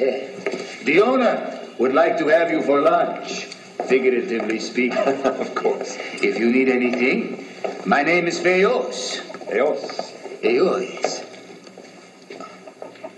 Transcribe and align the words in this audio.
The 0.84 0.98
owner 1.00 1.60
would 1.78 1.92
like 1.92 2.16
to 2.18 2.26
have 2.28 2.50
you 2.50 2.62
for 2.62 2.80
lunch, 2.80 3.44
figuratively 3.86 4.58
speaking. 4.58 4.96
of 5.24 5.54
course. 5.54 5.96
If 6.22 6.38
you 6.38 6.50
need 6.50 6.68
anything, 6.70 7.44
my 7.84 8.02
name 8.02 8.26
is 8.26 8.38
Feos. 8.40 9.20
Eos. 9.54 10.12
Feos. 10.42 11.24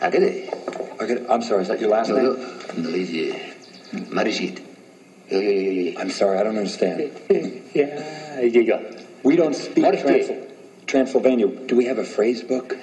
Agade. 0.01 0.51
Okay, 1.01 1.25
I'm 1.29 1.43
sorry, 1.43 1.63
is 1.63 1.69
that 1.69 1.79
your 1.81 1.91
last 1.91 2.09
No, 2.09 2.17
name? 2.17 2.25
no, 2.25 2.33
no. 2.33 2.43
I'm 5.97 6.11
sorry, 6.11 6.39
I 6.39 6.43
don't 6.43 6.59
understand. 6.59 7.11
Yeah, 7.75 8.41
yeah, 8.41 8.61
yeah. 8.61 8.81
We 9.23 9.37
don't 9.37 9.55
speak 9.55 9.83
Marty. 9.83 10.27
Transylvania. 10.87 11.47
Do 11.47 11.77
we 11.77 11.85
have 11.87 11.99
a 11.99 12.05
phrase 12.05 12.43
book? 12.43 12.77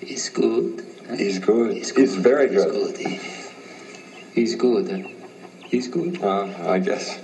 It's 0.00 0.28
good. 0.28 0.84
He's 1.16 1.38
good. 1.38 1.76
It's 1.76 1.90
He's 1.90 2.14
very 2.16 2.48
He's 2.50 2.64
good. 2.64 2.94
good. 2.96 3.20
He's 4.34 4.54
good. 4.56 5.06
He's 5.64 5.88
good. 5.88 6.22
Uh, 6.22 6.46
I 6.68 6.78
guess. 6.78 7.18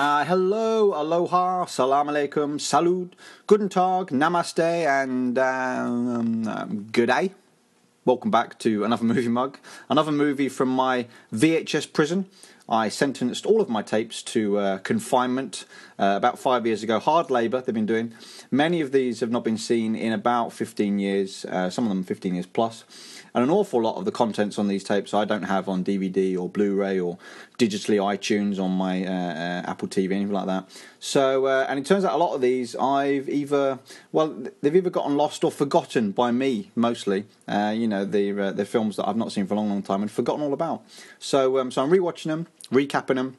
Uh, 0.00 0.24
hello, 0.24 0.94
aloha, 0.94 1.66
salam 1.66 2.06
alaikum, 2.06 2.58
salud, 2.58 3.10
guten 3.46 3.68
tag, 3.68 4.06
namaste, 4.06 4.58
and 4.58 5.38
um, 5.38 6.48
um, 6.48 6.88
good 6.90 7.08
day. 7.08 7.32
Welcome 8.06 8.30
back 8.30 8.58
to 8.60 8.82
another 8.84 9.04
movie 9.12 9.28
mug, 9.28 9.58
another 9.90 10.10
movie 10.10 10.48
from 10.48 10.70
my 10.70 11.06
VHS 11.34 11.92
prison. 11.92 12.24
I 12.66 12.88
sentenced 12.88 13.44
all 13.44 13.60
of 13.60 13.68
my 13.68 13.82
tapes 13.82 14.22
to 14.22 14.58
uh, 14.58 14.78
confinement 14.78 15.66
uh, 15.98 16.14
about 16.16 16.38
five 16.38 16.66
years 16.66 16.82
ago. 16.82 16.98
Hard 16.98 17.30
labour 17.30 17.60
they've 17.60 17.74
been 17.74 17.84
doing. 17.84 18.14
Many 18.50 18.80
of 18.80 18.92
these 18.92 19.20
have 19.20 19.30
not 19.30 19.44
been 19.44 19.58
seen 19.58 19.94
in 19.94 20.14
about 20.14 20.54
15 20.54 20.98
years, 20.98 21.44
uh, 21.44 21.68
some 21.68 21.84
of 21.84 21.90
them 21.90 22.04
15 22.04 22.32
years 22.32 22.46
plus. 22.46 22.84
And 23.34 23.44
an 23.44 23.50
awful 23.50 23.82
lot 23.82 23.96
of 23.96 24.04
the 24.04 24.12
contents 24.12 24.58
on 24.58 24.68
these 24.68 24.84
tapes 24.84 25.14
I 25.14 25.24
don't 25.24 25.44
have 25.44 25.68
on 25.68 25.84
DVD 25.84 26.36
or 26.38 26.48
Blu-ray 26.48 26.98
or 26.98 27.18
digitally 27.58 27.96
iTunes 27.96 28.58
on 28.58 28.72
my 28.72 29.04
uh, 29.04 29.10
uh, 29.10 29.70
Apple 29.70 29.88
TV, 29.88 30.12
anything 30.12 30.32
like 30.32 30.46
that. 30.46 30.68
So, 30.98 31.46
uh, 31.46 31.66
and 31.68 31.78
it 31.78 31.86
turns 31.86 32.04
out 32.04 32.14
a 32.14 32.16
lot 32.16 32.34
of 32.34 32.40
these 32.40 32.74
I've 32.76 33.28
either, 33.28 33.78
well, 34.12 34.36
they've 34.60 34.74
either 34.74 34.90
gotten 34.90 35.16
lost 35.16 35.44
or 35.44 35.50
forgotten 35.50 36.10
by 36.12 36.30
me 36.30 36.70
mostly. 36.74 37.26
Uh, 37.46 37.72
you 37.76 37.86
know, 37.86 38.04
the 38.04 38.38
uh, 38.40 38.52
the 38.52 38.64
films 38.64 38.96
that 38.96 39.08
I've 39.08 39.16
not 39.16 39.32
seen 39.32 39.46
for 39.46 39.54
a 39.54 39.56
long, 39.56 39.68
long 39.68 39.82
time 39.82 40.02
and 40.02 40.10
forgotten 40.10 40.42
all 40.42 40.52
about. 40.52 40.82
So, 41.18 41.58
um, 41.58 41.70
so 41.70 41.82
I'm 41.82 41.90
rewatching 41.90 42.24
them, 42.24 42.46
recapping 42.72 43.16
them 43.16 43.36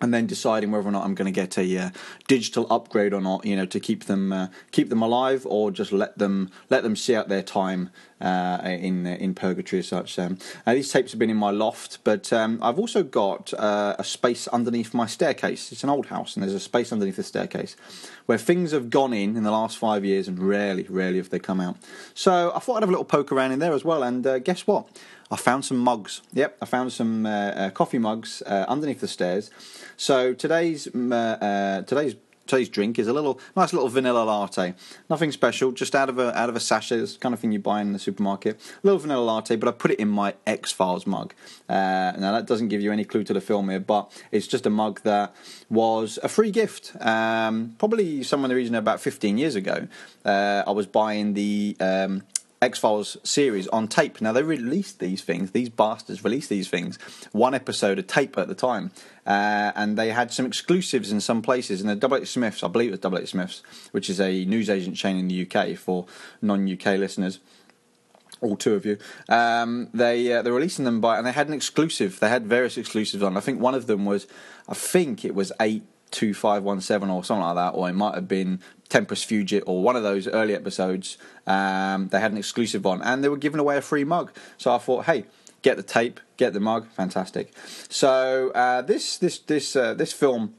and 0.00 0.12
then 0.12 0.26
deciding 0.26 0.70
whether 0.70 0.86
or 0.86 0.92
not 0.92 1.04
I'm 1.04 1.14
going 1.14 1.32
to 1.32 1.40
get 1.40 1.56
a 1.56 1.78
uh, 1.78 1.90
digital 2.28 2.66
upgrade 2.70 3.14
or 3.14 3.20
not, 3.20 3.46
you 3.46 3.56
know, 3.56 3.66
to 3.66 3.80
keep 3.80 4.04
them 4.04 4.32
uh, 4.32 4.48
keep 4.70 4.90
them 4.90 5.02
alive 5.02 5.46
or 5.46 5.70
just 5.70 5.92
let 5.92 6.18
them 6.18 6.50
let 6.68 6.82
them 6.82 6.96
see 6.96 7.14
out 7.14 7.28
their 7.28 7.42
time 7.42 7.90
uh, 8.20 8.60
in 8.64 9.06
in 9.06 9.34
purgatory 9.34 9.80
as 9.80 9.88
such. 9.88 10.18
Um, 10.18 10.38
uh, 10.66 10.74
these 10.74 10.90
tapes 10.92 11.12
have 11.12 11.18
been 11.18 11.30
in 11.30 11.36
my 11.36 11.50
loft, 11.50 11.98
but 12.04 12.32
um, 12.32 12.58
I've 12.62 12.78
also 12.78 13.02
got 13.02 13.54
uh, 13.54 13.96
a 13.98 14.04
space 14.04 14.48
underneath 14.48 14.92
my 14.92 15.06
staircase. 15.06 15.72
It's 15.72 15.84
an 15.84 15.90
old 15.90 16.06
house, 16.06 16.36
and 16.36 16.42
there's 16.42 16.54
a 16.54 16.60
space 16.60 16.92
underneath 16.92 17.16
the 17.16 17.22
staircase 17.22 17.76
where 18.26 18.38
things 18.38 18.72
have 18.72 18.90
gone 18.90 19.12
in 19.12 19.36
in 19.36 19.44
the 19.44 19.50
last 19.50 19.78
five 19.78 20.04
years, 20.04 20.28
and 20.28 20.38
rarely, 20.38 20.84
rarely 20.88 21.18
have 21.18 21.30
they 21.30 21.38
come 21.38 21.60
out. 21.60 21.76
So 22.14 22.52
I 22.54 22.58
thought 22.58 22.76
I'd 22.76 22.82
have 22.82 22.90
a 22.90 22.92
little 22.92 23.04
poke 23.04 23.32
around 23.32 23.52
in 23.52 23.60
there 23.60 23.72
as 23.72 23.84
well, 23.84 24.02
and 24.02 24.26
uh, 24.26 24.38
guess 24.40 24.66
what? 24.66 24.88
I 25.30 25.36
found 25.36 25.64
some 25.64 25.78
mugs. 25.78 26.22
Yep, 26.32 26.58
I 26.62 26.64
found 26.66 26.92
some 26.92 27.26
uh, 27.26 27.30
uh, 27.30 27.70
coffee 27.70 27.98
mugs 27.98 28.42
uh, 28.46 28.64
underneath 28.68 29.00
the 29.00 29.08
stairs. 29.08 29.50
So 29.96 30.34
today's 30.34 30.86
uh, 30.94 31.14
uh, 31.14 31.82
today's 31.82 32.14
today's 32.46 32.68
drink 32.68 32.98
is 32.98 33.08
a 33.08 33.12
little 33.12 33.40
nice 33.56 33.72
little 33.72 33.88
vanilla 33.88 34.24
latte. 34.24 34.74
Nothing 35.10 35.32
special, 35.32 35.72
just 35.72 35.94
out 35.94 36.08
of 36.08 36.18
a 36.18 36.36
out 36.38 36.48
of 36.48 36.56
a 36.56 36.60
sachet, 36.60 36.98
it's 36.98 37.14
the 37.14 37.18
kind 37.18 37.32
of 37.32 37.40
thing 37.40 37.52
you 37.52 37.58
buy 37.58 37.80
in 37.80 37.92
the 37.92 37.98
supermarket. 37.98 38.56
A 38.56 38.86
little 38.86 38.98
vanilla 38.98 39.24
latte, 39.24 39.56
but 39.56 39.68
I 39.68 39.72
put 39.72 39.90
it 39.90 39.98
in 39.98 40.08
my 40.08 40.34
X 40.46 40.72
Files 40.72 41.06
mug. 41.06 41.34
Uh, 41.68 42.12
now 42.18 42.32
that 42.32 42.46
doesn't 42.46 42.68
give 42.68 42.80
you 42.80 42.92
any 42.92 43.04
clue 43.04 43.24
to 43.24 43.32
the 43.32 43.40
film 43.40 43.68
here, 43.68 43.80
but 43.80 44.10
it's 44.30 44.46
just 44.46 44.66
a 44.66 44.70
mug 44.70 45.00
that 45.02 45.34
was 45.68 46.18
a 46.22 46.28
free 46.28 46.50
gift. 46.50 46.92
Um, 47.00 47.74
probably 47.78 48.22
somewhere 48.22 48.46
in 48.46 48.50
the 48.50 48.56
region 48.56 48.74
of 48.74 48.84
about 48.84 49.00
15 49.00 49.38
years 49.38 49.54
ago. 49.54 49.88
Uh, 50.24 50.62
I 50.66 50.70
was 50.70 50.86
buying 50.86 51.34
the 51.34 51.76
um, 51.80 52.22
X 52.62 52.78
Files 52.78 53.16
series 53.22 53.68
on 53.68 53.86
tape. 53.86 54.20
Now 54.20 54.32
they 54.32 54.42
released 54.42 54.98
these 54.98 55.22
things; 55.22 55.50
these 55.50 55.68
bastards 55.68 56.24
released 56.24 56.48
these 56.48 56.68
things 56.68 56.98
one 57.32 57.54
episode 57.54 57.98
of 57.98 58.06
tape 58.06 58.38
at 58.38 58.48
the 58.48 58.54
time, 58.54 58.92
uh, 59.26 59.72
and 59.74 59.98
they 59.98 60.10
had 60.10 60.32
some 60.32 60.46
exclusives 60.46 61.12
in 61.12 61.20
some 61.20 61.42
places. 61.42 61.80
And 61.80 61.90
the 61.90 61.96
Double 61.96 62.16
H 62.16 62.28
Smiths, 62.28 62.62
I 62.62 62.68
believe 62.68 62.88
it 62.88 62.92
was 62.92 63.00
Double 63.00 63.18
H 63.18 63.30
Smiths, 63.30 63.62
which 63.90 64.08
is 64.08 64.20
a 64.20 64.44
newsagent 64.46 64.96
chain 64.96 65.16
in 65.16 65.28
the 65.28 65.46
UK 65.46 65.76
for 65.76 66.06
non-UK 66.40 66.98
listeners. 66.98 67.40
All 68.40 68.56
two 68.56 68.74
of 68.74 68.84
you. 68.84 68.98
Um, 69.28 69.88
they 69.94 70.32
uh, 70.32 70.42
they're 70.42 70.52
releasing 70.52 70.84
them 70.84 71.00
by, 71.00 71.18
and 71.18 71.26
they 71.26 71.32
had 71.32 71.48
an 71.48 71.54
exclusive. 71.54 72.20
They 72.20 72.28
had 72.28 72.46
various 72.46 72.76
exclusives 72.76 73.22
on. 73.22 73.36
I 73.36 73.40
think 73.40 73.60
one 73.60 73.74
of 73.74 73.86
them 73.86 74.04
was, 74.04 74.26
I 74.68 74.74
think 74.74 75.24
it 75.24 75.34
was 75.34 75.52
eight 75.60 75.84
two 76.10 76.34
five 76.34 76.62
one 76.62 76.80
seven 76.80 77.10
or 77.10 77.24
something 77.24 77.44
like 77.44 77.56
that, 77.56 77.70
or 77.70 77.88
it 77.88 77.94
might 77.94 78.14
have 78.14 78.28
been 78.28 78.60
Tempus 78.88 79.24
Fugit 79.24 79.62
or 79.66 79.82
one 79.82 79.96
of 79.96 80.02
those 80.02 80.28
early 80.28 80.54
episodes. 80.54 81.18
Um, 81.46 82.08
they 82.08 82.20
had 82.20 82.32
an 82.32 82.38
exclusive 82.38 82.86
on, 82.86 83.02
and 83.02 83.22
they 83.22 83.28
were 83.28 83.36
giving 83.36 83.60
away 83.60 83.76
a 83.76 83.82
free 83.82 84.04
mug. 84.04 84.32
So 84.58 84.74
I 84.74 84.78
thought, 84.78 85.06
hey, 85.06 85.24
get 85.62 85.76
the 85.76 85.82
tape, 85.82 86.20
get 86.36 86.52
the 86.52 86.60
mug, 86.60 86.86
fantastic. 86.88 87.52
So 87.88 88.50
uh, 88.54 88.82
this 88.82 89.18
this 89.18 89.38
this 89.38 89.76
uh, 89.76 89.94
this 89.94 90.12
film. 90.12 90.54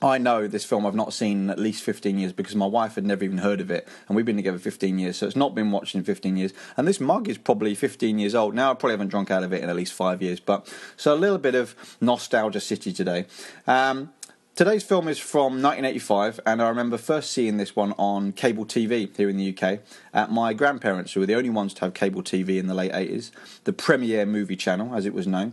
I 0.00 0.16
know 0.16 0.46
this 0.46 0.64
film 0.64 0.86
I've 0.86 0.94
not 0.94 1.12
seen 1.12 1.44
in 1.44 1.50
at 1.50 1.58
least 1.58 1.82
15 1.82 2.20
years 2.20 2.32
because 2.32 2.54
my 2.54 2.66
wife 2.66 2.94
had 2.94 3.04
never 3.04 3.24
even 3.24 3.38
heard 3.38 3.60
of 3.60 3.68
it, 3.68 3.88
and 4.06 4.14
we've 4.14 4.24
been 4.24 4.36
together 4.36 4.58
15 4.58 4.96
years, 4.96 5.16
so 5.16 5.26
it's 5.26 5.34
not 5.34 5.56
been 5.56 5.72
watched 5.72 5.96
in 5.96 6.04
15 6.04 6.36
years. 6.36 6.52
And 6.76 6.86
this 6.86 7.00
mug 7.00 7.28
is 7.28 7.36
probably 7.36 7.74
15 7.74 8.16
years 8.16 8.32
old 8.32 8.54
now. 8.54 8.70
I 8.70 8.74
probably 8.74 8.92
haven't 8.92 9.08
drunk 9.08 9.32
out 9.32 9.42
of 9.42 9.52
it 9.52 9.60
in 9.60 9.68
at 9.68 9.74
least 9.74 9.92
five 9.92 10.22
years, 10.22 10.38
but 10.38 10.72
so 10.96 11.12
a 11.12 11.16
little 11.16 11.38
bit 11.38 11.56
of 11.56 11.74
nostalgia 12.00 12.60
city 12.60 12.92
today. 12.92 13.26
Um, 13.66 14.12
Today's 14.58 14.82
film 14.82 15.06
is 15.06 15.20
from 15.20 15.62
1985, 15.62 16.40
and 16.44 16.60
I 16.60 16.68
remember 16.68 16.98
first 16.98 17.30
seeing 17.30 17.58
this 17.58 17.76
one 17.76 17.92
on 17.92 18.32
cable 18.32 18.66
TV 18.66 19.16
here 19.16 19.28
in 19.28 19.36
the 19.36 19.56
UK 19.56 19.78
at 20.12 20.32
my 20.32 20.52
grandparents, 20.52 21.12
who 21.12 21.20
were 21.20 21.26
the 21.26 21.36
only 21.36 21.48
ones 21.48 21.72
to 21.74 21.82
have 21.82 21.94
cable 21.94 22.24
TV 22.24 22.58
in 22.58 22.66
the 22.66 22.74
late 22.74 22.90
80s, 22.90 23.30
the 23.62 23.72
Premiere 23.72 24.26
Movie 24.26 24.56
Channel, 24.56 24.96
as 24.96 25.06
it 25.06 25.14
was 25.14 25.28
known. 25.28 25.52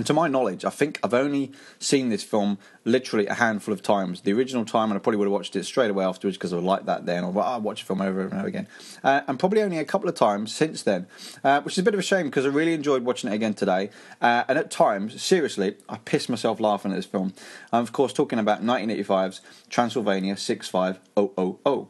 And 0.00 0.06
to 0.06 0.14
my 0.14 0.28
knowledge, 0.28 0.64
I 0.64 0.70
think 0.70 0.98
I've 1.04 1.12
only 1.12 1.52
seen 1.78 2.08
this 2.08 2.22
film 2.22 2.56
literally 2.86 3.26
a 3.26 3.34
handful 3.34 3.74
of 3.74 3.82
times. 3.82 4.22
The 4.22 4.32
original 4.32 4.64
time, 4.64 4.90
and 4.90 4.98
I 4.98 4.98
probably 4.98 5.18
would 5.18 5.26
have 5.26 5.32
watched 5.32 5.54
it 5.56 5.64
straight 5.64 5.90
away 5.90 6.06
afterwards 6.06 6.38
because 6.38 6.54
I 6.54 6.56
liked 6.56 6.86
that 6.86 7.04
then, 7.04 7.22
or 7.22 7.38
I 7.38 7.58
watch 7.58 7.82
a 7.82 7.84
film 7.84 8.00
over 8.00 8.22
and 8.22 8.32
over 8.32 8.46
again. 8.46 8.66
Uh, 9.04 9.20
and 9.28 9.38
probably 9.38 9.60
only 9.60 9.76
a 9.76 9.84
couple 9.84 10.08
of 10.08 10.14
times 10.14 10.54
since 10.54 10.84
then, 10.84 11.06
uh, 11.44 11.60
which 11.60 11.74
is 11.74 11.80
a 11.80 11.82
bit 11.82 11.92
of 11.92 12.00
a 12.00 12.02
shame 12.02 12.24
because 12.24 12.46
I 12.46 12.48
really 12.48 12.72
enjoyed 12.72 13.04
watching 13.04 13.30
it 13.30 13.34
again 13.34 13.52
today. 13.52 13.90
Uh, 14.22 14.44
and 14.48 14.56
at 14.56 14.70
times, 14.70 15.20
seriously, 15.20 15.76
I 15.86 15.98
pissed 15.98 16.30
myself 16.30 16.60
laughing 16.60 16.92
at 16.92 16.94
this 16.94 17.04
film. 17.04 17.34
I'm, 17.70 17.82
of 17.82 17.92
course, 17.92 18.14
talking 18.14 18.38
about 18.38 18.64
1985's 18.64 19.42
Transylvania 19.68 20.38
65000. 20.38 21.88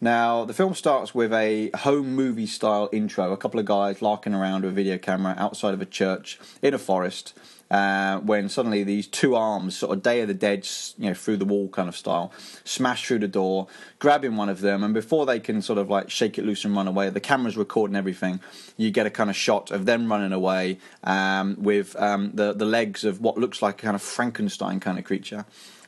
Now, 0.00 0.44
the 0.44 0.54
film 0.54 0.74
starts 0.74 1.12
with 1.12 1.32
a 1.32 1.70
home 1.76 2.14
movie 2.14 2.46
style 2.46 2.88
intro. 2.92 3.32
A 3.32 3.36
couple 3.36 3.58
of 3.58 3.66
guys 3.66 4.00
larking 4.00 4.32
around 4.32 4.62
with 4.62 4.70
a 4.70 4.74
video 4.74 4.96
camera 4.96 5.34
outside 5.36 5.74
of 5.74 5.82
a 5.82 5.86
church 5.86 6.38
in 6.62 6.72
a 6.72 6.78
forest. 6.78 7.34
Uh, 7.70 8.18
when 8.20 8.48
suddenly 8.48 8.82
these 8.82 9.06
two 9.06 9.34
arms, 9.34 9.76
sort 9.76 9.94
of 9.94 10.02
Day 10.02 10.22
of 10.22 10.28
the 10.28 10.34
Dead, 10.34 10.66
you 10.96 11.08
know, 11.08 11.14
through 11.14 11.36
the 11.36 11.44
wall 11.44 11.68
kind 11.68 11.86
of 11.88 11.96
style, 11.96 12.32
smash 12.64 13.06
through 13.06 13.18
the 13.18 13.28
door, 13.28 13.66
grabbing 13.98 14.36
one 14.36 14.48
of 14.48 14.62
them, 14.62 14.82
and 14.82 14.94
before 14.94 15.26
they 15.26 15.38
can 15.38 15.60
sort 15.60 15.78
of 15.78 15.90
like 15.90 16.10
shake 16.10 16.38
it 16.38 16.46
loose 16.46 16.64
and 16.64 16.74
run 16.74 16.88
away, 16.88 17.10
the 17.10 17.20
camera's 17.20 17.58
recording 17.58 17.94
everything. 17.94 18.40
You 18.78 18.90
get 18.90 19.04
a 19.04 19.10
kind 19.10 19.28
of 19.28 19.36
shot 19.36 19.70
of 19.70 19.84
them 19.84 20.10
running 20.10 20.32
away 20.32 20.78
um, 21.04 21.56
with 21.58 21.94
um, 21.96 22.30
the 22.32 22.54
the 22.54 22.64
legs 22.64 23.04
of 23.04 23.20
what 23.20 23.36
looks 23.36 23.60
like 23.60 23.82
a 23.82 23.84
kind 23.84 23.94
of 23.94 24.00
Frankenstein 24.00 24.80
kind 24.80 24.98
of 24.98 25.04
creature. 25.04 25.44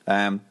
Um, 0.07 0.43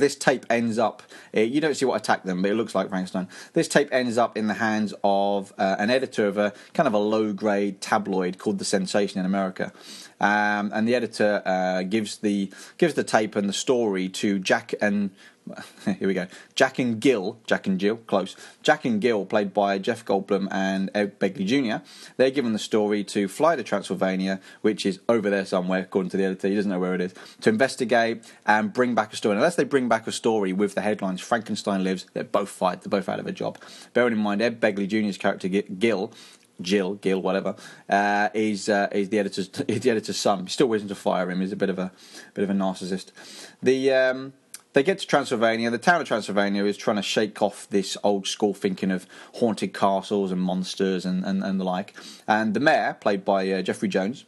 this 0.00 0.16
tape 0.16 0.46
ends 0.48 0.78
up, 0.78 1.02
eh, 1.34 1.42
you 1.42 1.60
don't 1.60 1.74
see 1.74 1.84
what 1.84 2.00
attacked 2.00 2.24
them, 2.24 2.42
but 2.42 2.50
it 2.50 2.54
looks 2.54 2.74
like 2.74 2.88
Frankenstein. 2.88 3.28
This 3.52 3.68
tape 3.68 3.88
ends 3.92 4.16
up 4.16 4.36
in 4.36 4.46
the 4.46 4.54
hands 4.54 4.94
of 5.04 5.52
uh, 5.58 5.76
an 5.78 5.90
editor 5.90 6.26
of 6.26 6.38
a 6.38 6.52
kind 6.72 6.86
of 6.86 6.94
a 6.94 6.98
low 6.98 7.32
grade 7.32 7.80
tabloid 7.80 8.38
called 8.38 8.58
The 8.58 8.64
Sensation 8.64 9.20
in 9.20 9.26
America. 9.26 9.72
Um, 10.20 10.70
and 10.72 10.86
the 10.86 10.94
editor 10.94 11.42
uh, 11.44 11.82
gives 11.82 12.18
the 12.18 12.52
gives 12.78 12.94
the 12.94 13.02
tape 13.02 13.34
and 13.34 13.48
the 13.48 13.52
story 13.52 14.08
to 14.10 14.38
Jack 14.38 14.72
and 14.80 15.10
here 15.84 16.08
we 16.08 16.14
go. 16.14 16.26
Jack 16.54 16.78
and 16.78 17.00
Gill, 17.00 17.38
Jack 17.46 17.66
and 17.66 17.78
Jill, 17.78 17.96
close. 17.96 18.36
Jack 18.62 18.84
and 18.84 19.00
Gill, 19.00 19.24
played 19.24 19.52
by 19.52 19.78
Jeff 19.78 20.04
Goldblum 20.04 20.48
and 20.50 20.90
Ed 20.94 21.18
Begley 21.18 21.46
Jr. 21.46 21.84
They're 22.16 22.30
given 22.30 22.52
the 22.52 22.58
story 22.58 23.04
to 23.04 23.28
fly 23.28 23.56
to 23.56 23.62
Transylvania, 23.62 24.40
which 24.60 24.86
is 24.86 25.00
over 25.08 25.30
there 25.30 25.44
somewhere, 25.44 25.80
according 25.80 26.10
to 26.10 26.16
the 26.16 26.24
editor. 26.24 26.48
He 26.48 26.54
doesn't 26.54 26.70
know 26.70 26.78
where 26.78 26.94
it 26.94 27.00
is. 27.00 27.14
To 27.42 27.50
investigate 27.50 28.24
and 28.46 28.72
bring 28.72 28.94
back 28.94 29.12
a 29.12 29.16
story. 29.16 29.36
Unless 29.36 29.56
they 29.56 29.64
bring 29.64 29.88
back 29.88 30.06
a 30.06 30.12
story 30.12 30.52
with 30.52 30.74
the 30.74 30.82
headlines 30.82 31.20
"Frankenstein 31.20 31.84
lives," 31.84 32.06
they're 32.12 32.24
both 32.24 32.48
fired. 32.48 32.82
They're 32.82 32.90
both 32.90 33.08
out 33.08 33.20
of 33.20 33.26
a 33.26 33.32
job. 33.32 33.58
Bearing 33.94 34.12
in 34.12 34.18
mind, 34.18 34.42
Ed 34.42 34.60
Begley 34.60 34.86
Jr.'s 34.86 35.18
character 35.18 35.48
Gill 35.48 36.12
Jill, 36.60 36.94
Gill, 36.94 37.20
whatever, 37.20 37.56
uh, 37.88 38.28
is 38.34 38.68
uh, 38.68 38.88
is 38.92 39.08
the 39.08 39.18
editor's 39.18 39.48
the 39.48 39.90
editor's 39.90 40.16
son. 40.16 40.44
He's 40.44 40.52
still 40.52 40.68
wishing 40.68 40.88
to 40.88 40.94
fire 40.94 41.30
him. 41.30 41.40
He's 41.40 41.52
a 41.52 41.56
bit 41.56 41.70
of 41.70 41.78
a 41.78 41.92
bit 42.34 42.44
of 42.44 42.50
a 42.50 42.54
narcissist. 42.54 43.06
The 43.62 43.92
um, 43.92 44.32
they 44.72 44.82
get 44.82 44.98
to 44.98 45.06
Transylvania. 45.06 45.70
The 45.70 45.78
town 45.78 46.00
of 46.00 46.08
Transylvania 46.08 46.64
is 46.64 46.76
trying 46.76 46.96
to 46.96 47.02
shake 47.02 47.42
off 47.42 47.68
this 47.70 47.96
old 48.02 48.26
school 48.26 48.54
thinking 48.54 48.90
of 48.90 49.06
haunted 49.34 49.74
castles 49.74 50.32
and 50.32 50.40
monsters 50.40 51.04
and, 51.04 51.24
and, 51.24 51.42
and 51.42 51.60
the 51.60 51.64
like. 51.64 51.94
And 52.26 52.54
the 52.54 52.60
mayor, 52.60 52.96
played 53.00 53.24
by 53.24 53.50
uh, 53.50 53.62
Jeffrey 53.62 53.88
Jones, 53.88 54.24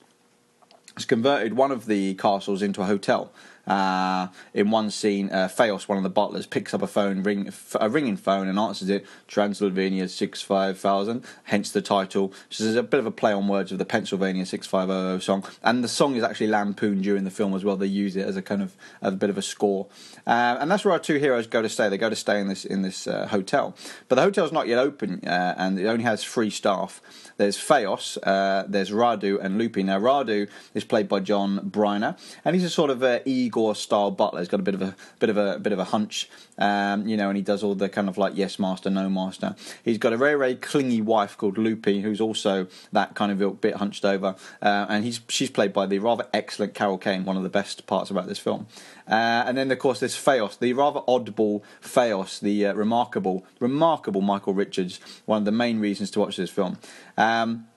has 0.95 1.05
converted 1.05 1.55
one 1.55 1.73
of 1.73 1.87
the 1.87 2.15
castles 2.15 2.63
into 2.63 2.83
a 2.83 2.87
hotel. 2.87 3.33
Uh, 3.67 4.29
in 4.53 4.71
one 4.71 4.91
scene, 4.91 5.31
uh, 5.31 5.49
Theos, 5.49 5.89
one 5.89 5.97
of 5.97 6.05
the 6.05 6.11
butlers, 6.11 6.47
picks 6.47 6.75
up 6.75 6.83
a 6.83 6.87
phone, 6.87 7.23
ring, 7.23 7.51
a 7.81 7.89
ringing 7.89 8.17
phone, 8.17 8.47
and 8.49 8.59
answers 8.59 8.91
it. 8.91 9.07
Transylvania 9.27 10.09
six 10.09 10.43
five 10.43 10.79
thousand. 10.79 11.25
Hence 11.45 11.71
the 11.71 11.81
title. 11.81 12.33
So 12.51 12.65
there's 12.65 12.77
a 12.77 12.83
bit 12.83 13.01
of 13.01 13.07
a 13.07 13.11
play 13.11 13.33
on 13.33 13.49
words 13.49 13.73
of 13.73 13.79
the 13.79 13.85
Pennsylvania 13.85 14.45
six 14.45 14.67
five 14.67 14.89
zero 14.89 14.99
oh 14.99 15.15
oh 15.15 15.19
song, 15.19 15.45
and 15.63 15.83
the 15.83 15.89
song 15.89 16.15
is 16.17 16.23
actually 16.23 16.49
lampooned 16.49 17.03
during 17.03 17.25
the 17.25 17.31
film 17.31 17.55
as 17.55 17.65
well. 17.65 17.77
They 17.77 17.87
use 17.87 18.17
it 18.17 18.27
as 18.27 18.37
a 18.37 18.43
kind 18.43 18.63
of 18.63 18.77
a 19.01 19.11
bit 19.11 19.31
of 19.31 19.39
a 19.39 19.43
score, 19.43 19.87
uh, 20.27 20.59
and 20.61 20.71
that's 20.71 20.85
where 20.85 20.93
our 20.93 20.99
two 20.99 21.19
heroes 21.19 21.47
go 21.47 21.63
to 21.63 21.69
stay. 21.69 21.89
They 21.89 21.99
go 21.99 22.11
to 22.11 22.17
stay 22.17 22.41
in 22.41 22.49
this 22.49 22.65
in 22.65 22.83
this 22.83 23.07
uh, 23.07 23.29
hotel, 23.29 23.75
but 24.09 24.17
the 24.17 24.23
hotel's 24.23 24.53
not 24.53 24.69
yet 24.69 24.79
open, 24.79 25.21
uh, 25.27 25.55
and 25.57 25.79
it 25.79 25.87
only 25.87 26.05
has 26.05 26.23
three 26.23 26.51
staff. 26.51 27.01
There's 27.37 27.59
Theos, 27.59 28.17
uh, 28.19 28.65
there's 28.69 28.91
Radu, 28.91 29.41
and 29.43 29.59
Lupin. 29.59 29.87
Now 29.87 29.99
Radu 29.99 30.49
is 30.73 30.85
played 30.85 31.09
by 31.09 31.21
John 31.21 31.69
Byner, 31.69 32.17
and 32.45 32.55
he's 32.55 32.65
a 32.65 32.71
sort 32.71 32.91
of 32.91 33.03
uh, 33.03 33.21
Igor 33.55 33.77
style 33.77 34.11
butler. 34.11 34.41
He's 34.41 34.49
got 34.49 34.59
a 34.59 34.65
bit 34.65 34.75
of 34.75 34.83
a 34.83 34.97
bit 35.21 35.31
of 35.31 35.37
a 35.37 35.61
bit 35.61 35.73
of 35.73 35.79
a 35.79 35.85
hunch, 35.85 36.29
um, 36.59 37.07
you 37.07 37.17
know, 37.17 37.29
and 37.29 37.37
he 37.37 37.43
does 37.43 37.63
all 37.63 37.77
the 37.77 37.89
kind 37.89 38.09
of 38.09 38.19
like 38.19 38.33
yes 38.37 38.59
master, 38.59 38.91
no 38.91 39.09
master. 39.09 39.55
He's 39.85 39.99
got 39.99 40.13
a 40.13 40.17
very 40.17 40.37
very 40.37 40.57
clingy 40.57 41.01
wife 41.01 41.39
called 41.39 41.57
Loopy, 41.57 42.01
who's 42.01 42.21
also 42.21 42.67
that 42.91 43.15
kind 43.15 43.31
of 43.31 43.61
bit 43.61 43.77
hunched 43.77 44.05
over, 44.05 44.35
uh, 44.61 44.87
and 44.89 45.05
he's 45.05 45.21
she's 45.29 45.51
played 45.51 45.73
by 45.73 45.87
the 45.87 46.01
rather 46.01 46.27
excellent 46.35 46.75
Carol 46.75 46.99
Kane, 46.99 47.25
one 47.25 47.37
of 47.37 47.45
the 47.45 47.49
best 47.49 47.87
parts 47.87 48.11
about 48.11 48.27
this 48.27 48.41
film. 48.41 48.67
Uh, 49.07 49.45
and 49.47 49.57
then, 49.57 49.71
of 49.71 49.79
course, 49.79 50.01
there's 50.01 50.17
Theos, 50.17 50.57
the 50.57 50.73
rather 50.73 51.01
oddball 51.01 51.63
Theos, 51.83 52.41
the 52.41 52.67
uh, 52.67 52.73
remarkable, 52.73 53.45
remarkable 53.61 54.23
Michael 54.23 54.55
Richards, 54.55 54.99
one 55.27 55.39
of 55.39 55.45
the 55.45 55.53
main 55.53 55.79
reasons 55.79 56.11
to 56.13 56.21
watch 56.21 56.37
this 56.37 56.51
film. 56.51 56.79
Um, 57.17 57.69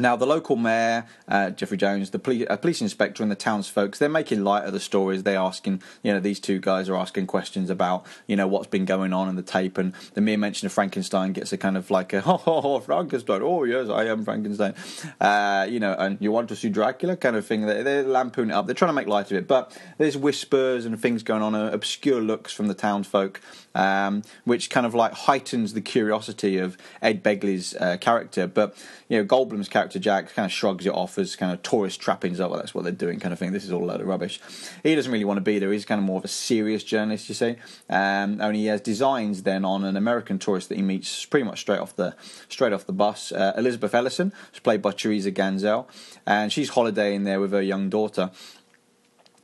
now, 0.00 0.16
the 0.16 0.26
local 0.26 0.56
mayor, 0.56 1.06
uh, 1.28 1.50
Jeffrey 1.50 1.76
Jones, 1.76 2.10
the 2.10 2.18
police, 2.18 2.46
uh, 2.48 2.56
police 2.56 2.80
inspector, 2.80 3.22
and 3.22 3.30
the 3.30 3.36
townsfolk, 3.36 3.96
they're 3.98 4.08
making 4.08 4.44
light 4.44 4.64
of 4.64 4.72
the 4.72 4.80
stories. 4.80 5.22
They're 5.22 5.38
asking, 5.38 5.82
you 6.02 6.12
know, 6.12 6.20
these 6.20 6.40
two 6.40 6.58
guys 6.58 6.88
are 6.88 6.96
asking 6.96 7.26
questions 7.26 7.70
about, 7.70 8.06
you 8.26 8.36
know, 8.36 8.46
what's 8.46 8.66
been 8.66 8.84
going 8.84 9.12
on 9.12 9.28
in 9.28 9.36
the 9.36 9.42
tape. 9.42 9.78
And 9.78 9.92
the 10.14 10.20
mere 10.20 10.38
mention 10.38 10.66
of 10.66 10.72
Frankenstein 10.72 11.32
gets 11.32 11.52
a 11.52 11.58
kind 11.58 11.76
of 11.76 11.90
like 11.90 12.12
a, 12.12 12.22
oh, 12.26 12.42
oh, 12.46 12.60
oh 12.62 12.80
Frankenstein, 12.80 13.42
oh, 13.42 13.64
yes, 13.64 13.88
I 13.88 14.04
am 14.06 14.24
Frankenstein. 14.24 14.74
Uh, 15.20 15.66
you 15.68 15.80
know, 15.80 15.94
and 15.98 16.18
you 16.20 16.32
want 16.32 16.48
to 16.48 16.56
see 16.56 16.68
Dracula 16.68 17.16
kind 17.16 17.36
of 17.36 17.46
thing. 17.46 17.66
They're, 17.66 17.84
they're 17.84 18.00
it 18.00 18.50
up. 18.50 18.66
They're 18.66 18.74
trying 18.74 18.90
to 18.90 18.94
make 18.94 19.06
light 19.06 19.30
of 19.30 19.36
it. 19.36 19.46
But 19.46 19.76
there's 19.98 20.16
whispers 20.16 20.86
and 20.86 20.98
things 21.00 21.22
going 21.22 21.42
on, 21.42 21.54
uh, 21.54 21.70
obscure 21.72 22.20
looks 22.20 22.52
from 22.52 22.68
the 22.68 22.74
townsfolk, 22.74 23.40
um, 23.74 24.22
which 24.44 24.70
kind 24.70 24.86
of 24.86 24.94
like 24.94 25.12
heightens 25.12 25.74
the 25.74 25.80
curiosity 25.80 26.58
of 26.58 26.76
Ed 27.02 27.22
Begley's 27.22 27.74
uh, 27.76 27.96
character. 27.98 28.46
But, 28.46 28.76
you 29.08 29.18
know, 29.18 29.24
Goldblum's 29.24 29.68
character 29.68 29.89
character 29.90 29.98
Jack 29.98 30.34
kind 30.34 30.46
of 30.46 30.52
shrugs 30.52 30.86
it 30.86 30.94
off 30.94 31.18
as 31.18 31.34
kind 31.34 31.52
of 31.52 31.62
tourist 31.62 32.00
trappings. 32.00 32.38
Oh, 32.38 32.48
well, 32.48 32.60
that's 32.60 32.74
what 32.74 32.84
they're 32.84 32.92
doing, 32.92 33.18
kind 33.18 33.32
of 33.32 33.38
thing. 33.38 33.50
This 33.52 33.64
is 33.64 33.72
all 33.72 33.82
a 33.82 33.86
load 33.86 34.00
of 34.00 34.06
rubbish. 34.06 34.40
He 34.84 34.94
doesn't 34.94 35.10
really 35.10 35.24
want 35.24 35.38
to 35.38 35.42
be 35.42 35.58
there. 35.58 35.72
He's 35.72 35.84
kind 35.84 35.98
of 35.98 36.04
more 36.04 36.18
of 36.18 36.24
a 36.24 36.28
serious 36.28 36.84
journalist, 36.84 37.28
you 37.28 37.34
see. 37.34 37.56
Um, 37.88 38.40
only 38.40 38.60
he 38.60 38.66
has 38.66 38.80
designs 38.80 39.42
then 39.42 39.64
on 39.64 39.84
an 39.84 39.96
American 39.96 40.38
tourist 40.38 40.68
that 40.68 40.76
he 40.76 40.82
meets 40.82 41.24
pretty 41.24 41.44
much 41.44 41.60
straight 41.60 41.80
off 41.80 41.96
the 41.96 42.14
straight 42.48 42.72
off 42.72 42.86
the 42.86 42.92
bus. 42.92 43.32
Uh, 43.32 43.52
Elizabeth 43.56 43.94
Ellison, 43.94 44.32
who's 44.52 44.60
played 44.60 44.80
by 44.80 44.92
Teresa 44.92 45.32
Ganzel, 45.32 45.86
and 46.24 46.52
she's 46.52 46.70
holidaying 46.70 47.24
there 47.24 47.40
with 47.40 47.50
her 47.50 47.62
young 47.62 47.90
daughter 47.90 48.30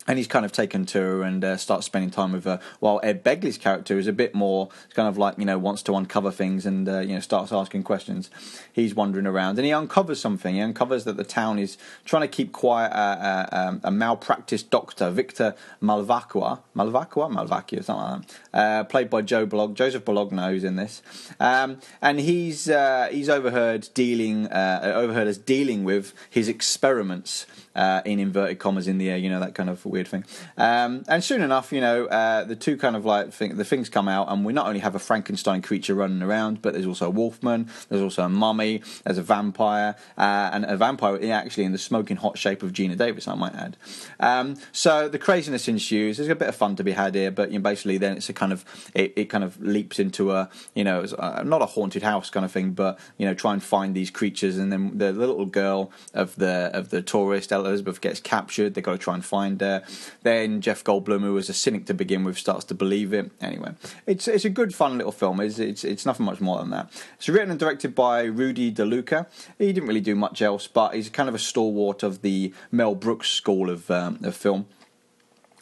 and 0.07 0.19
he's 0.19 0.27
kind 0.27 0.45
of 0.45 0.53
taken 0.53 0.87
to 0.87 1.01
her 1.01 1.23
and 1.23 1.45
uh, 1.45 1.57
starts 1.57 1.87
spending 1.87 2.11
time 2.11 2.33
with 2.33 2.45
her. 2.45 2.61
While 2.81 3.01
Ed 3.03 3.25
Begley's 3.25 3.59
character 3.59 3.99
is 3.99 4.07
a 4.07 4.13
bit 4.13 4.35
more 4.35 4.69
kind 4.95 5.09
of 5.09 5.19
like 5.19 5.39
you 5.39 5.45
know 5.45 5.59
wants 5.59 5.83
to 5.85 5.95
uncover 5.95 6.31
things 6.31 6.67
and 6.67 6.89
uh, 6.89 7.01
you 7.01 7.15
know 7.15 7.21
starts 7.21 7.53
asking 7.53 7.83
questions. 7.83 8.31
He's 8.73 8.95
wandering 8.95 9.27
around 9.27 9.59
and 9.59 9.67
he 9.67 9.73
uncovers 9.73 10.21
something. 10.21 10.55
He 10.55 10.61
uncovers 10.61 11.05
that 11.05 11.17
the 11.17 11.25
town 11.25 11.59
is 11.59 11.77
trying 12.05 12.23
to 12.23 12.29
keep 12.29 12.53
quiet 12.53 12.93
a, 12.93 13.49
a, 13.53 13.59
um, 13.59 13.81
a 13.85 13.91
malpractice 13.91 14.63
doctor, 14.63 15.11
Victor 15.11 15.55
Malvacqua, 15.83 16.61
Malvacqua, 16.75 17.31
Malvacqua, 17.31 17.85
something 17.85 18.21
like 18.21 18.29
that, 18.53 18.59
uh, 18.59 18.85
played 18.85 19.11
by 19.11 19.23
Joe 19.23 19.47
Blog, 19.47 19.75
Joseph 19.75 20.05
Bologna, 20.05 20.49
who's 20.49 20.65
in 20.65 20.77
this, 20.77 21.03
um, 21.41 21.79
and 22.01 22.21
he's 22.21 22.69
uh, 22.69 23.09
he's 23.11 23.29
overheard 23.29 23.89
dealing 23.95 24.47
uh, 24.47 24.93
overheard 24.95 25.29
as 25.29 25.39
dealing 25.39 25.85
with 25.85 26.13
his 26.31 26.49
experiments 26.49 27.47
uh, 27.77 28.01
in 28.05 28.19
inverted 28.19 28.59
commas 28.59 28.89
in 28.89 28.99
the 28.99 29.11
air, 29.11 29.19
you 29.19 29.29
know, 29.29 29.39
that 29.39 29.55
kind 29.55 29.69
of 29.69 29.85
weird 29.97 30.09
thing. 30.09 30.25
Um, 30.57 31.05
and 31.09 31.25
soon 31.25 31.43
enough, 31.43 31.73
you 31.73 31.81
know, 31.81 32.07
uh, 32.07 32.45
the 32.45 32.57
two 32.57 32.77
kind 32.77 32.97
of 32.97 33.05
like 33.05 33.33
thing, 33.33 33.57
the 33.57 33.65
things 33.65 33.89
come 33.89 34.09
out, 34.09 34.31
and 34.31 34.45
we 34.45 34.53
not 34.53 34.67
only 34.67 34.81
have 34.81 34.95
a 34.95 34.99
Frankenstein 34.99 35.63
creature 35.63 35.95
running 35.95 36.23
around, 36.23 36.63
but 36.63 36.75
there's 36.75 36.87
also 36.87 37.07
a 37.07 37.11
wolfman, 37.11 37.69
there's 37.89 38.03
also 38.03 38.23
a 38.23 38.29
mummy, 38.29 38.83
there's 39.05 39.19
a 39.19 39.23
vampire, 39.23 39.97
uh, 40.19 40.51
and 40.53 40.65
a 40.65 40.77
vampire 40.77 41.19
actually 41.33 41.65
in 41.65 41.73
the 41.73 41.79
smoking 41.79 42.17
hot 42.17 42.37
shape 42.37 42.63
of 42.63 42.73
Geena 42.73 42.97
Davis, 42.97 43.27
I 43.27 43.35
might 43.35 43.55
add. 43.55 43.77
Um, 44.21 44.57
so 44.73 45.09
the 45.09 45.19
craziness 45.19 45.69
ensues. 45.69 46.19
There's 46.19 46.29
a 46.29 46.35
bit 46.35 46.49
of 46.49 46.57
fun 46.57 46.77
to 46.77 46.85
be 46.85 46.93
had 46.93 47.15
here, 47.15 47.31
but 47.31 47.51
you 47.51 47.59
know, 47.59 47.63
basically 47.63 47.99
then 47.99 48.17
it's 48.17 48.29
a 48.29 48.35
kind 48.35 48.53
of 48.53 48.65
it, 48.95 49.13
it 49.17 49.25
kind 49.27 49.45
of 49.45 49.61
leaps 49.61 49.99
into 49.99 50.33
a 50.33 50.51
you 50.75 50.85
know 50.85 51.07
a, 51.19 51.45
not 51.45 51.63
a 51.63 51.67
haunted 51.67 52.03
house 52.03 52.29
kind 52.31 52.45
of 52.45 52.53
thing, 52.53 52.73
but 52.73 52.99
you 53.17 53.27
know 53.27 53.35
try 53.35 53.53
and 53.53 53.63
find 53.63 53.95
these 53.95 54.11
creatures, 54.11 54.59
and 54.59 54.71
then 54.71 54.99
the 54.99 55.13
little 55.13 55.47
girl 55.47 55.91
of 56.13 56.37
the 56.37 56.71
of 56.75 56.91
the 56.91 57.01
tourist 57.03 57.53
Elizabeth 57.53 58.01
gets 58.01 58.21
captured. 58.21 58.75
They've 58.75 58.85
got 58.85 58.93
to 58.93 58.99
try 58.99 59.15
and 59.15 59.25
find 59.25 59.61
her. 59.61 59.83
Then 60.23 60.61
Jeff 60.61 60.85
Goldblum, 60.85 61.21
who 61.21 61.35
was 61.35 61.49
a 61.49 61.55
cynic 61.55 61.87
to 61.87 61.95
begin 61.95 62.25
with, 62.25 62.39
starts 62.39 62.65
to 62.67 62.75
believe 62.75 63.13
it. 63.13 63.31
Anyway, 63.41 63.75
it's 64.07 64.29
it's 64.29 64.45
a 64.45 64.51
good, 64.51 64.75
fun 64.75 64.97
little 64.97 65.13
film. 65.13 65.41
It's 65.41 65.59
it's, 65.59 65.85
it's 65.85 66.07
nothing 66.07 66.27
much 66.27 66.41
more 66.41 66.59
than 66.59 66.71
that. 66.71 66.91
It's 67.17 67.29
written 67.29 67.51
and 67.51 67.61
directed 67.61 67.95
by 67.95 68.25
Rudy 68.25 68.73
DeLuca. 68.73 69.27
He 69.59 69.73
didn't 69.73 69.89
really 69.89 70.01
do 70.01 70.15
much 70.15 70.43
else, 70.43 70.67
but 70.67 70.95
he's 70.95 71.09
kind 71.09 71.29
of 71.29 71.35
a 71.35 71.39
stalwart 71.39 72.03
of 72.03 72.23
the 72.23 72.53
Mel 72.71 72.95
Brooks 72.95 73.31
school 73.31 73.71
of 73.71 73.91
um, 73.91 74.19
of 74.23 74.37
film. 74.37 74.67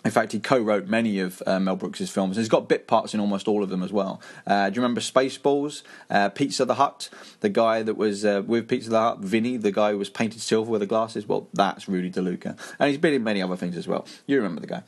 In 0.05 0.11
fact, 0.11 0.33
he 0.33 0.39
co-wrote 0.39 0.87
many 0.87 1.19
of 1.19 1.43
uh, 1.47 1.59
Mel 1.59 1.77
Brooks's 1.77 2.11
films. 2.11 2.37
He's 2.37 2.49
got 2.49 2.69
bit 2.69 2.87
parts 2.87 3.15
in 3.15 3.21
almost 3.21 3.49
all 3.49 3.63
of 3.63 3.71
them 3.71 3.83
as 3.83 3.93
well. 3.93 4.21
Uh, 4.47 4.69
do 4.69 4.77
you 4.77 4.83
remember 4.83 5.01
Spaceballs? 5.01 5.83
Uh, 6.11 6.29
Pizza 6.29 6.65
the 6.65 6.75
Hut, 6.75 7.09
the 7.41 7.49
guy 7.49 7.83
that 7.83 7.97
was 7.97 8.25
uh, 8.25 8.43
with 8.47 8.69
Pizza 8.69 8.91
the 8.91 9.01
Hut, 9.01 9.21
Vinny, 9.21 9.57
the 9.57 9.73
guy 9.73 9.93
who 9.93 9.99
was 9.99 10.11
painted 10.11 10.43
silver 10.43 10.71
with 10.71 10.81
the 10.81 10.87
glasses. 10.87 11.27
Well, 11.27 11.49
that's 11.55 11.89
Rudy 11.89 12.11
DeLuca, 12.11 12.59
and 12.79 12.91
he's 12.91 12.99
been 12.99 13.15
in 13.15 13.25
many 13.25 13.41
other 13.41 13.57
things 13.57 13.77
as 13.77 13.89
well. 13.89 14.07
You 14.27 14.37
remember 14.37 14.61
the 14.61 14.67
guy 14.67 14.83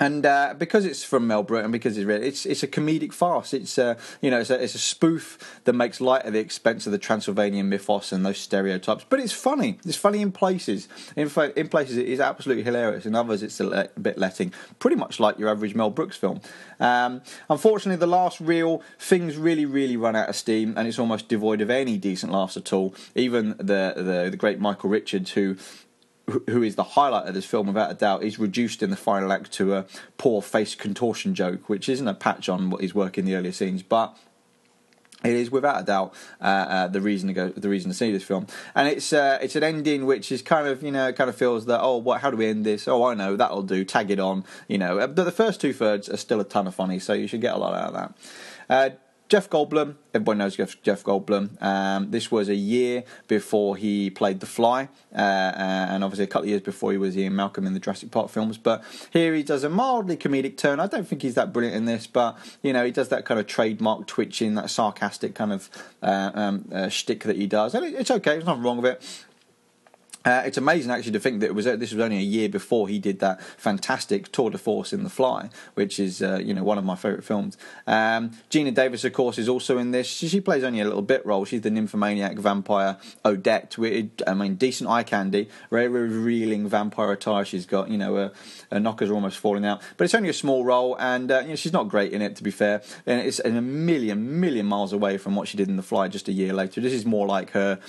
and 0.00 0.24
uh, 0.26 0.54
because 0.56 0.84
it's 0.84 1.04
from 1.04 1.26
Mel 1.26 1.42
Brooks 1.42 1.64
and 1.64 1.72
because 1.72 1.96
it's 1.96 2.06
really, 2.06 2.26
it's 2.26 2.46
it's 2.46 2.62
a 2.62 2.68
comedic 2.68 3.12
farce. 3.12 3.52
It's 3.52 3.78
a 3.78 3.84
uh, 3.84 3.94
you 4.20 4.30
know 4.30 4.40
it's 4.40 4.50
a, 4.50 4.62
it's 4.62 4.74
a 4.74 4.78
spoof 4.78 5.60
that 5.64 5.74
makes 5.74 6.00
light 6.00 6.24
of 6.24 6.32
the 6.32 6.38
expense 6.38 6.86
of 6.86 6.92
the 6.92 6.98
Transylvanian 6.98 7.68
mythos 7.68 8.12
and 8.12 8.24
those 8.24 8.38
stereotypes. 8.38 9.04
But 9.08 9.20
it's 9.20 9.32
funny. 9.32 9.78
It's 9.84 9.96
funny 9.96 10.22
in 10.22 10.32
places. 10.32 10.88
In 11.16 11.28
fact, 11.28 11.56
in 11.56 11.68
places 11.68 11.96
it 11.96 12.08
is 12.08 12.20
absolutely 12.20 12.64
hilarious. 12.64 13.06
In 13.06 13.14
others, 13.14 13.42
it's 13.42 13.60
a, 13.60 13.64
le- 13.64 13.88
bit 14.00 14.18
letting. 14.18 14.52
Pretty 14.78 14.96
much 14.96 15.20
like 15.20 15.38
your 15.38 15.48
average 15.48 15.74
Mel 15.74 15.90
Brooks 15.90 16.16
film. 16.16 16.40
Um, 16.80 17.22
unfortunately, 17.48 17.98
the 17.98 18.06
last 18.06 18.40
reel 18.40 18.82
things 18.98 19.36
really 19.36 19.66
really 19.66 19.96
run 19.96 20.16
out 20.16 20.28
of 20.28 20.36
steam, 20.36 20.74
and 20.76 20.88
it's 20.88 20.98
almost 20.98 21.28
devoid 21.28 21.60
of 21.60 21.70
any 21.70 21.98
decent 21.98 22.32
laughs 22.32 22.56
at 22.56 22.72
all. 22.72 22.94
Even 23.14 23.50
the 23.58 23.94
the, 23.96 24.28
the 24.30 24.36
great 24.36 24.58
Michael 24.58 24.90
Richards, 24.90 25.32
who 25.32 25.56
who 26.48 26.62
is 26.62 26.76
the 26.76 26.82
highlight 26.82 27.26
of 27.26 27.34
this 27.34 27.44
film 27.44 27.66
without 27.66 27.90
a 27.90 27.94
doubt, 27.94 28.22
is 28.22 28.38
reduced 28.38 28.82
in 28.82 28.90
the 28.90 28.96
final 28.96 29.32
act 29.32 29.52
to 29.52 29.74
a 29.74 29.86
poor 30.18 30.42
face 30.42 30.74
contortion 30.74 31.34
joke, 31.34 31.68
which 31.68 31.88
isn't 31.88 32.08
a 32.08 32.14
patch 32.14 32.48
on 32.48 32.70
what 32.70 32.80
his 32.80 32.94
work 32.94 33.18
in 33.18 33.24
the 33.24 33.34
earlier 33.34 33.52
scenes, 33.52 33.82
but 33.82 34.16
it 35.24 35.34
is 35.34 35.50
without 35.50 35.80
a 35.80 35.84
doubt 35.84 36.14
uh, 36.40 36.44
uh, 36.44 36.86
the 36.88 37.00
reason 37.00 37.28
to 37.28 37.34
go, 37.34 37.48
the 37.48 37.68
reason 37.68 37.90
to 37.90 37.96
see 37.96 38.10
this 38.10 38.24
film, 38.24 38.46
and 38.74 38.88
it's 38.88 39.12
uh, 39.12 39.38
it's 39.40 39.54
an 39.56 39.62
ending 39.62 40.06
which 40.06 40.32
is 40.32 40.42
kind 40.42 40.66
of 40.66 40.82
you 40.82 40.90
know 40.90 41.12
kind 41.12 41.30
of 41.30 41.36
feels 41.36 41.66
that 41.66 41.80
oh 41.80 41.96
what 41.96 42.20
how 42.20 42.30
do 42.30 42.36
we 42.36 42.46
end 42.46 42.66
this? 42.66 42.88
Oh 42.88 43.04
I 43.04 43.14
know 43.14 43.36
that'll 43.36 43.62
do 43.62 43.84
tag 43.84 44.10
it 44.10 44.18
on 44.18 44.44
you 44.68 44.78
know. 44.78 45.06
But 45.06 45.24
the 45.24 45.30
first 45.30 45.60
two 45.60 45.72
thirds 45.72 46.08
are 46.08 46.16
still 46.16 46.40
a 46.40 46.44
ton 46.44 46.66
of 46.66 46.74
funny 46.74 46.98
so 46.98 47.12
you 47.12 47.26
should 47.26 47.40
get 47.40 47.54
a 47.54 47.58
lot 47.58 47.74
out 47.74 47.94
of 47.94 48.14
that. 48.68 49.00
Jeff 49.32 49.48
Goldblum, 49.48 49.94
everybody 50.12 50.40
knows 50.40 50.56
Jeff, 50.56 50.82
Jeff 50.82 51.02
Goldblum. 51.02 51.56
Um, 51.62 52.10
this 52.10 52.30
was 52.30 52.50
a 52.50 52.54
year 52.54 53.02
before 53.28 53.78
he 53.78 54.10
played 54.10 54.40
The 54.40 54.46
Fly, 54.46 54.90
uh, 55.10 55.16
uh, 55.16 55.86
and 55.88 56.04
obviously 56.04 56.24
a 56.24 56.26
couple 56.26 56.42
of 56.42 56.50
years 56.50 56.60
before 56.60 56.92
he 56.92 56.98
was 56.98 57.16
Ian 57.16 57.34
Malcolm 57.34 57.66
in 57.66 57.72
the 57.72 57.80
Jurassic 57.80 58.10
Park 58.10 58.28
films. 58.28 58.58
But 58.58 58.84
here 59.10 59.32
he 59.32 59.42
does 59.42 59.64
a 59.64 59.70
mildly 59.70 60.18
comedic 60.18 60.58
turn. 60.58 60.80
I 60.80 60.86
don't 60.86 61.08
think 61.08 61.22
he's 61.22 61.34
that 61.36 61.50
brilliant 61.50 61.74
in 61.74 61.86
this, 61.86 62.06
but 62.06 62.36
you 62.62 62.74
know 62.74 62.84
he 62.84 62.90
does 62.90 63.08
that 63.08 63.24
kind 63.24 63.40
of 63.40 63.46
trademark 63.46 64.06
twitching, 64.06 64.54
that 64.56 64.68
sarcastic 64.68 65.34
kind 65.34 65.54
of 65.54 65.70
uh, 66.02 66.30
um, 66.34 66.68
uh, 66.70 66.90
shtick 66.90 67.24
that 67.24 67.36
he 67.36 67.46
does, 67.46 67.74
and 67.74 67.86
it, 67.86 67.94
it's 67.94 68.10
okay. 68.10 68.32
There's 68.32 68.44
nothing 68.44 68.62
wrong 68.62 68.82
with 68.82 68.92
it. 68.92 69.24
Uh, 70.24 70.42
it's 70.44 70.56
amazing 70.56 70.90
actually 70.90 71.12
to 71.12 71.20
think 71.20 71.40
that 71.40 71.54
was 71.54 71.64
this 71.64 71.92
was 71.92 72.00
only 72.00 72.18
a 72.18 72.20
year 72.20 72.48
before 72.48 72.88
he 72.88 72.98
did 72.98 73.18
that 73.18 73.42
fantastic 73.42 74.30
tour 74.30 74.50
de 74.50 74.58
force 74.58 74.92
in 74.92 75.02
The 75.04 75.10
Fly, 75.10 75.50
which 75.74 75.98
is 75.98 76.22
uh, 76.22 76.40
you 76.42 76.54
know 76.54 76.62
one 76.62 76.78
of 76.78 76.84
my 76.84 76.94
favourite 76.94 77.24
films. 77.24 77.56
Um, 77.86 78.30
Geena 78.50 78.72
Davis, 78.72 79.04
of 79.04 79.12
course, 79.12 79.38
is 79.38 79.48
also 79.48 79.78
in 79.78 79.90
this. 79.90 80.06
She, 80.06 80.28
she, 80.28 80.40
plays 80.40 80.64
only 80.64 80.80
a 80.80 80.84
little 80.84 81.02
bit 81.02 81.24
role. 81.24 81.44
She's 81.44 81.60
the 81.60 81.70
nymphomaniac 81.70 82.36
vampire 82.36 82.98
Odette. 83.24 83.76
I 84.26 84.34
mean, 84.34 84.56
decent 84.56 84.90
eye 84.90 85.02
candy, 85.02 85.48
very 85.70 85.88
revealing 85.88 86.68
vampire 86.68 87.12
attire. 87.12 87.44
She's 87.44 87.66
got 87.66 87.90
you 87.90 87.98
know 87.98 88.14
her, 88.14 88.32
her 88.70 88.80
knockers 88.80 89.10
are 89.10 89.14
almost 89.14 89.38
falling 89.38 89.64
out, 89.64 89.82
but 89.96 90.04
it's 90.04 90.14
only 90.14 90.28
a 90.28 90.34
small 90.34 90.64
role, 90.64 90.96
and 90.98 91.30
uh, 91.30 91.40
you 91.40 91.48
know 91.48 91.56
she's 91.56 91.72
not 91.72 91.88
great 91.88 92.12
in 92.12 92.22
it 92.22 92.36
to 92.36 92.42
be 92.42 92.50
fair. 92.50 92.82
And 93.06 93.20
it's 93.20 93.40
a 93.40 93.50
million 93.50 94.40
million 94.40 94.66
miles 94.66 94.92
away 94.92 95.18
from 95.18 95.34
what 95.34 95.48
she 95.48 95.56
did 95.56 95.68
in 95.68 95.76
The 95.76 95.82
Fly 95.82 96.08
just 96.08 96.28
a 96.28 96.32
year 96.32 96.52
later. 96.52 96.80
This 96.80 96.92
is 96.92 97.04
more 97.04 97.26
like 97.26 97.50
her 97.50 97.80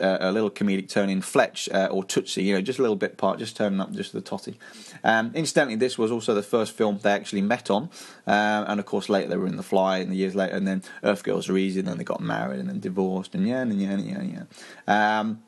uh, 0.00 0.18
a 0.20 0.32
little 0.32 0.50
comedic 0.50 0.88
turn 0.88 1.08
in 1.08 1.20
Fletch 1.20 1.67
uh, 1.70 1.88
or 1.90 2.04
Tootsie, 2.04 2.42
you 2.42 2.54
know, 2.54 2.60
just 2.60 2.78
a 2.78 2.82
little 2.82 2.96
bit 2.96 3.16
part, 3.16 3.38
just 3.38 3.56
turning 3.56 3.80
up 3.80 3.92
just 3.92 4.12
the 4.12 4.20
totty. 4.20 4.58
Um, 5.04 5.32
incidentally, 5.34 5.76
this 5.76 5.98
was 5.98 6.10
also 6.10 6.34
the 6.34 6.42
first 6.42 6.72
film 6.72 6.98
they 7.02 7.12
actually 7.12 7.42
met 7.42 7.70
on, 7.70 7.90
uh, 8.26 8.64
and 8.66 8.80
of 8.80 8.86
course 8.86 9.08
later 9.08 9.28
they 9.28 9.36
were 9.36 9.46
in 9.46 9.56
The 9.56 9.62
Fly, 9.62 9.98
and 9.98 10.10
the 10.10 10.16
years 10.16 10.34
later, 10.34 10.54
and 10.54 10.66
then 10.66 10.82
Earth 11.02 11.22
Girls 11.22 11.48
Are 11.48 11.56
Easy, 11.56 11.80
and 11.80 11.88
then 11.88 11.98
they 11.98 12.04
got 12.04 12.20
married, 12.20 12.60
and 12.60 12.68
then 12.68 12.80
divorced, 12.80 13.34
and 13.34 13.46
yeah, 13.46 13.62
and 13.62 13.80
yeah, 13.80 13.90
and 13.90 14.06
yeah, 14.06 14.18
and 14.18 14.48
yeah. 14.86 15.20
Um, 15.20 15.42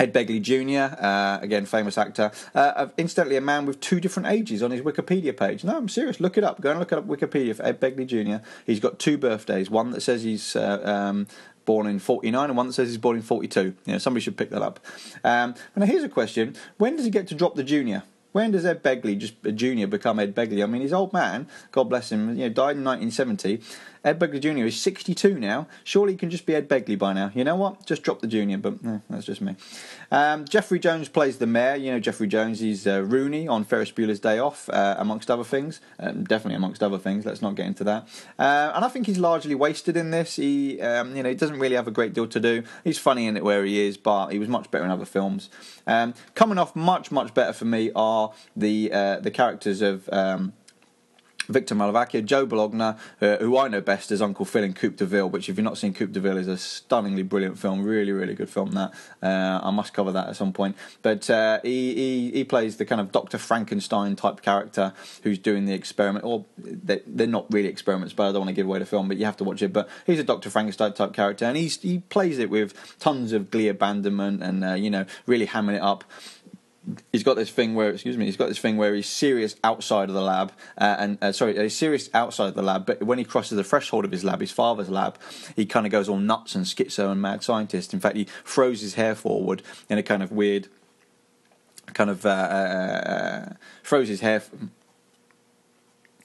Ed 0.00 0.14
Begley 0.14 0.40
Jr., 0.40 0.96
uh, 0.98 1.38
again, 1.42 1.66
famous 1.66 1.98
actor. 1.98 2.30
Uh, 2.54 2.88
incidentally, 2.96 3.36
a 3.36 3.40
man 3.42 3.66
with 3.66 3.80
two 3.80 4.00
different 4.00 4.30
ages 4.30 4.62
on 4.62 4.70
his 4.70 4.80
Wikipedia 4.80 5.36
page. 5.36 5.62
No, 5.62 5.76
I'm 5.76 5.90
serious. 5.90 6.20
Look 6.20 6.38
it 6.38 6.42
up. 6.42 6.58
Go 6.62 6.70
and 6.70 6.80
look 6.80 6.90
it 6.90 6.96
up 6.96 7.06
Wikipedia 7.06 7.54
for 7.54 7.66
Ed 7.66 7.80
Begley 7.80 8.06
Jr. 8.06 8.42
He's 8.64 8.80
got 8.80 8.98
two 8.98 9.18
birthdays. 9.18 9.68
One 9.68 9.90
that 9.90 10.00
says 10.00 10.22
he's 10.22 10.56
uh, 10.56 10.80
um, 10.84 11.26
born 11.66 11.86
in 11.86 11.98
49 11.98 12.48
and 12.48 12.56
one 12.56 12.68
that 12.68 12.72
says 12.72 12.88
he's 12.88 12.96
born 12.96 13.16
in 13.16 13.22
42. 13.22 13.60
You 13.60 13.74
know, 13.92 13.98
somebody 13.98 14.22
should 14.22 14.38
pick 14.38 14.48
that 14.50 14.62
up. 14.62 14.80
Um, 15.22 15.54
and 15.74 15.84
here's 15.84 16.02
a 16.02 16.08
question 16.08 16.56
when 16.78 16.96
does 16.96 17.04
he 17.04 17.10
get 17.10 17.28
to 17.28 17.34
drop 17.34 17.54
the 17.54 17.62
junior? 17.62 18.02
When 18.32 18.52
does 18.52 18.64
Ed 18.64 18.82
Begley, 18.82 19.18
just 19.18 19.34
a 19.44 19.52
junior, 19.52 19.86
become 19.86 20.20
Ed 20.20 20.34
Begley? 20.34 20.62
I 20.62 20.66
mean, 20.66 20.82
his 20.82 20.92
old 20.92 21.12
man, 21.12 21.48
God 21.72 21.84
bless 21.84 22.12
him, 22.12 22.30
you 22.30 22.44
know, 22.44 22.48
died 22.48 22.76
in 22.76 22.84
1970. 22.84 23.60
Ed 24.02 24.18
Begley 24.18 24.40
Jr. 24.40 24.64
is 24.64 24.80
62 24.80 25.38
now. 25.38 25.66
Surely 25.84 26.14
he 26.14 26.18
can 26.18 26.30
just 26.30 26.46
be 26.46 26.54
Ed 26.54 26.68
Begley 26.68 26.98
by 26.98 27.12
now. 27.12 27.30
You 27.34 27.44
know 27.44 27.56
what? 27.56 27.84
Just 27.84 28.02
drop 28.02 28.20
the 28.20 28.26
junior, 28.26 28.56
but 28.56 28.74
eh, 28.86 28.98
that's 29.10 29.26
just 29.26 29.42
me. 29.42 29.56
Um, 30.10 30.46
Jeffrey 30.46 30.78
Jones 30.78 31.08
plays 31.08 31.36
the 31.36 31.46
mayor. 31.46 31.76
You 31.76 31.92
know, 31.92 32.00
Jeffrey 32.00 32.26
Jones 32.26 32.62
is 32.62 32.86
uh, 32.86 33.02
Rooney 33.02 33.46
on 33.46 33.64
Ferris 33.64 33.92
Bueller's 33.92 34.20
Day 34.20 34.38
Off, 34.38 34.70
uh, 34.70 34.96
amongst 34.98 35.30
other 35.30 35.44
things. 35.44 35.80
Um, 35.98 36.24
definitely 36.24 36.56
amongst 36.56 36.82
other 36.82 36.98
things. 36.98 37.26
Let's 37.26 37.42
not 37.42 37.56
get 37.56 37.66
into 37.66 37.84
that. 37.84 38.08
Uh, 38.38 38.72
and 38.74 38.84
I 38.84 38.88
think 38.88 39.06
he's 39.06 39.18
largely 39.18 39.54
wasted 39.54 39.96
in 39.96 40.10
this. 40.10 40.36
He, 40.36 40.80
um, 40.80 41.14
you 41.14 41.22
know, 41.22 41.28
he 41.28 41.34
doesn't 41.34 41.58
really 41.58 41.76
have 41.76 41.86
a 41.86 41.92
great 41.92 42.14
deal 42.14 42.26
to 42.26 42.40
do. 42.40 42.62
He's 42.84 42.98
funny 42.98 43.26
in 43.26 43.36
it 43.36 43.44
where 43.44 43.64
he 43.64 43.86
is, 43.86 43.98
but 43.98 44.28
he 44.28 44.38
was 44.38 44.48
much 44.48 44.70
better 44.70 44.84
in 44.84 44.90
other 44.90 45.04
films. 45.04 45.50
Um, 45.86 46.14
coming 46.34 46.56
off 46.56 46.74
much, 46.74 47.10
much 47.10 47.34
better 47.34 47.52
for 47.52 47.66
me 47.66 47.90
are 47.94 48.32
the 48.56 48.90
uh, 48.92 49.20
the 49.20 49.30
characters 49.30 49.82
of. 49.82 50.08
Victor 51.48 51.74
Malavacchia, 51.74 52.24
Joe 52.24 52.46
Bologna, 52.46 52.96
uh, 53.20 53.36
who 53.38 53.58
I 53.58 53.68
know 53.68 53.80
best 53.80 54.10
as 54.10 54.22
Uncle 54.22 54.44
Phil 54.44 54.64
in 54.64 54.72
Coupe 54.72 54.96
de 54.96 55.04
Ville, 55.04 55.28
which 55.28 55.48
if 55.48 55.56
you've 55.56 55.64
not 55.64 55.78
seen 55.78 55.94
Coupe 55.94 56.12
de 56.12 56.20
Ville 56.20 56.36
is 56.36 56.48
a 56.48 56.56
stunningly 56.56 57.22
brilliant 57.22 57.58
film, 57.58 57.82
really, 57.82 58.12
really 58.12 58.34
good 58.34 58.48
film 58.48 58.72
that. 58.72 58.92
Uh, 59.22 59.60
I 59.62 59.70
must 59.70 59.92
cover 59.92 60.12
that 60.12 60.28
at 60.28 60.36
some 60.36 60.52
point. 60.52 60.76
But 61.02 61.28
uh, 61.28 61.60
he, 61.62 61.94
he, 61.94 62.30
he, 62.30 62.44
plays 62.44 62.76
the 62.76 62.84
kind 62.84 63.00
of 63.00 63.12
Dr. 63.12 63.38
Frankenstein 63.38 64.16
type 64.16 64.42
character 64.42 64.92
who's 65.22 65.38
doing 65.38 65.66
the 65.66 65.72
experiment, 65.72 66.24
or 66.24 66.44
they, 66.58 67.02
they're 67.06 67.26
not 67.26 67.46
really 67.52 67.68
experiments, 67.68 68.12
but 68.12 68.28
I 68.28 68.32
don't 68.32 68.40
want 68.40 68.48
to 68.48 68.54
give 68.54 68.66
away 68.66 68.78
the 68.78 68.86
film, 68.86 69.08
but 69.08 69.16
you 69.16 69.24
have 69.24 69.36
to 69.38 69.44
watch 69.44 69.62
it. 69.62 69.72
But 69.72 69.88
he's 70.06 70.18
a 70.18 70.24
Dr. 70.24 70.50
Frankenstein 70.50 70.92
type 70.92 71.12
character, 71.12 71.44
and 71.44 71.56
he's, 71.56 71.80
he 71.80 71.98
plays 71.98 72.38
it 72.38 72.50
with 72.50 72.74
tons 72.98 73.32
of 73.32 73.50
glee 73.50 73.68
abandonment 73.68 74.42
and, 74.42 74.64
uh, 74.64 74.74
you 74.74 74.90
know, 74.90 75.04
really 75.26 75.46
hamming 75.46 75.76
it 75.76 75.82
up 75.82 76.04
he's 77.12 77.22
got 77.22 77.36
this 77.36 77.50
thing 77.50 77.74
where 77.74 77.90
excuse 77.90 78.16
me 78.16 78.24
he's 78.24 78.36
got 78.36 78.48
this 78.48 78.58
thing 78.58 78.76
where 78.76 78.94
he's 78.94 79.08
serious 79.08 79.54
outside 79.62 80.08
of 80.08 80.14
the 80.14 80.22
lab 80.22 80.52
uh, 80.78 80.96
and 80.98 81.18
uh, 81.22 81.30
sorry 81.30 81.56
he's 81.56 81.76
serious 81.76 82.08
outside 82.14 82.48
of 82.48 82.54
the 82.54 82.62
lab 82.62 82.86
but 82.86 83.02
when 83.02 83.18
he 83.18 83.24
crosses 83.24 83.56
the 83.56 83.64
threshold 83.64 84.04
of 84.04 84.10
his 84.10 84.24
lab 84.24 84.40
his 84.40 84.50
father's 84.50 84.88
lab 84.88 85.18
he 85.56 85.66
kind 85.66 85.84
of 85.84 85.92
goes 85.92 86.08
all 86.08 86.16
nuts 86.16 86.54
and 86.54 86.64
schizo 86.64 87.12
and 87.12 87.20
mad 87.20 87.42
scientist. 87.42 87.92
In 87.92 88.00
fact 88.00 88.16
he 88.16 88.24
throws 88.44 88.80
his 88.80 88.94
hair 88.94 89.14
forward 89.14 89.62
in 89.88 89.98
a 89.98 90.02
kind 90.02 90.22
of 90.22 90.32
weird 90.32 90.68
kind 91.92 92.08
of 92.08 92.24
uh, 92.24 92.28
uh, 92.28 92.32
uh 92.32 93.52
throws 93.82 94.08
his 94.08 94.20
hair 94.20 94.36
f- 94.36 94.50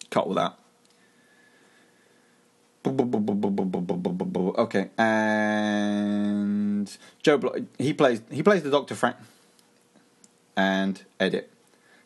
cut 0.09 0.27
with 0.27 0.37
that. 0.37 0.57
Okay 4.57 4.89
and 4.97 6.97
Joe 7.23 7.41
he 7.77 7.93
plays 7.93 8.21
he 8.31 8.41
plays 8.41 8.63
the 8.63 8.69
Doctor 8.69 8.95
Frank 8.95 9.17
and 10.55 11.03
edit. 11.19 11.54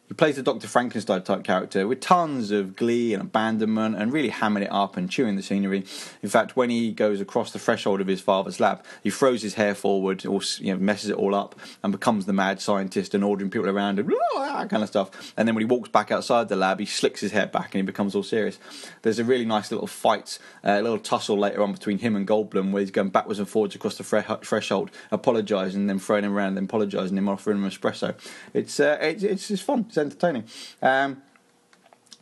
He 0.09 0.15
plays 0.15 0.37
the 0.37 0.41
Dr. 0.41 0.67
Frankenstein 0.67 1.21
type 1.21 1.43
character 1.43 1.87
with 1.87 1.99
tons 1.99 2.49
of 2.49 2.75
glee 2.75 3.13
and 3.13 3.21
abandonment 3.21 3.95
and 3.95 4.11
really 4.11 4.31
hamming 4.31 4.63
it 4.63 4.71
up 4.71 4.97
and 4.97 5.07
chewing 5.07 5.35
the 5.35 5.43
scenery. 5.43 5.85
In 6.23 6.29
fact, 6.29 6.55
when 6.55 6.71
he 6.71 6.91
goes 6.91 7.21
across 7.21 7.51
the 7.51 7.59
threshold 7.59 8.01
of 8.01 8.07
his 8.07 8.19
father's 8.19 8.59
lab, 8.59 8.83
he 9.03 9.11
throws 9.11 9.43
his 9.43 9.53
hair 9.53 9.75
forward, 9.75 10.25
or 10.25 10.41
you 10.57 10.73
know, 10.73 10.79
messes 10.79 11.11
it 11.11 11.15
all 11.15 11.35
up, 11.35 11.53
and 11.83 11.91
becomes 11.91 12.25
the 12.25 12.33
mad 12.33 12.59
scientist 12.59 13.13
and 13.13 13.23
ordering 13.23 13.51
people 13.51 13.69
around 13.69 13.99
and 13.99 14.11
that 14.59 14.69
kind 14.69 14.83
of 14.83 14.89
stuff. 14.89 15.33
And 15.37 15.47
then 15.47 15.55
when 15.55 15.61
he 15.61 15.65
walks 15.65 15.89
back 15.89 16.11
outside 16.11 16.49
the 16.49 16.55
lab, 16.55 16.79
he 16.79 16.85
slicks 16.85 17.21
his 17.21 17.31
hair 17.31 17.47
back 17.47 17.73
and 17.73 17.75
he 17.75 17.81
becomes 17.83 18.15
all 18.15 18.23
serious. 18.23 18.59
There's 19.01 19.19
a 19.19 19.23
really 19.23 19.45
nice 19.45 19.71
little 19.71 19.87
fight, 19.87 20.39
uh, 20.65 20.71
a 20.71 20.81
little 20.81 20.97
tussle 20.97 21.37
later 21.37 21.63
on 21.63 21.71
between 21.71 21.99
him 21.99 22.15
and 22.15 22.27
Goldblum 22.27 22.71
where 22.71 22.81
he's 22.81 22.91
going 22.91 23.09
backwards 23.09 23.39
and 23.39 23.47
forwards 23.47 23.75
across 23.75 23.97
the 23.97 24.03
threshold, 24.03 24.91
apologising, 25.11 25.87
then 25.87 25.99
throwing 25.99 26.23
him 26.23 26.33
around, 26.33 26.49
and 26.49 26.57
then 26.57 26.63
apologising, 26.65 27.15
then 27.15 27.27
offering 27.27 27.57
him 27.57 27.63
an 27.63 27.69
espresso. 27.69 28.15
It's, 28.53 28.79
uh, 28.79 28.97
it's, 29.01 29.23
it's 29.23 29.47
just 29.47 29.63
fun. 29.63 29.85
It's 29.87 29.97
entertaining. 29.99 30.45
Um, 30.81 31.21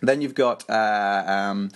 then 0.01 0.21
you've 0.21 0.35
got 0.35 0.69
uh, 0.69 1.23
um, 1.27 1.71